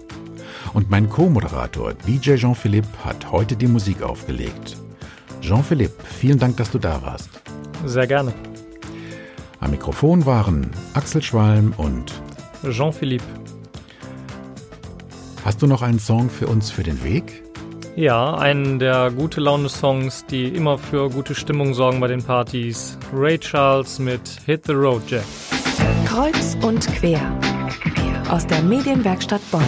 Und 0.75 0.91
mein 0.91 1.09
Co-Moderator 1.09 1.95
DJ 1.95 2.35
Jean-Philippe 2.35 2.89
hat 3.03 3.33
heute 3.33 3.57
die 3.57 3.67
Musik 3.67 4.03
aufgelegt. 4.03 4.77
Jean-Philippe, 5.41 6.05
vielen 6.05 6.39
Dank, 6.39 6.59
dass 6.59 6.71
du 6.71 6.79
da 6.79 7.01
warst. 7.01 7.31
Sehr 7.87 8.07
gerne. 8.07 8.35
Am 9.59 9.71
Mikrofon 9.71 10.27
waren 10.27 10.71
Axel 10.93 11.23
Schwalm 11.23 11.73
und 11.79 12.13
Jean-Philippe. 12.63 13.25
Hast 15.47 15.63
du 15.63 15.67
noch 15.67 15.81
einen 15.81 15.99
Song 15.99 16.29
für 16.29 16.47
uns 16.47 16.71
für 16.71 16.83
den 16.83 17.03
Weg? 17.03 17.46
Ja, 17.97 18.35
einen 18.35 18.79
der 18.79 19.11
gute 19.11 19.41
Laune-Songs, 19.41 20.27
die 20.27 20.49
immer 20.49 20.77
für 20.77 21.09
gute 21.09 21.35
Stimmung 21.35 21.73
sorgen 21.73 21.99
bei 21.99 22.09
den 22.09 22.23
Partys. 22.23 22.99
Ray 23.11 23.39
Charles 23.39 23.99
mit 23.99 24.21
Hit 24.45 24.67
the 24.67 24.75
Road 24.75 25.01
Jack. 25.09 25.25
Kreuz 26.05 26.59
und 26.61 26.87
quer. 26.89 27.23
Aus 28.29 28.47
der 28.47 28.61
Medienwerkstatt 28.61 29.41
Bonn. 29.51 29.65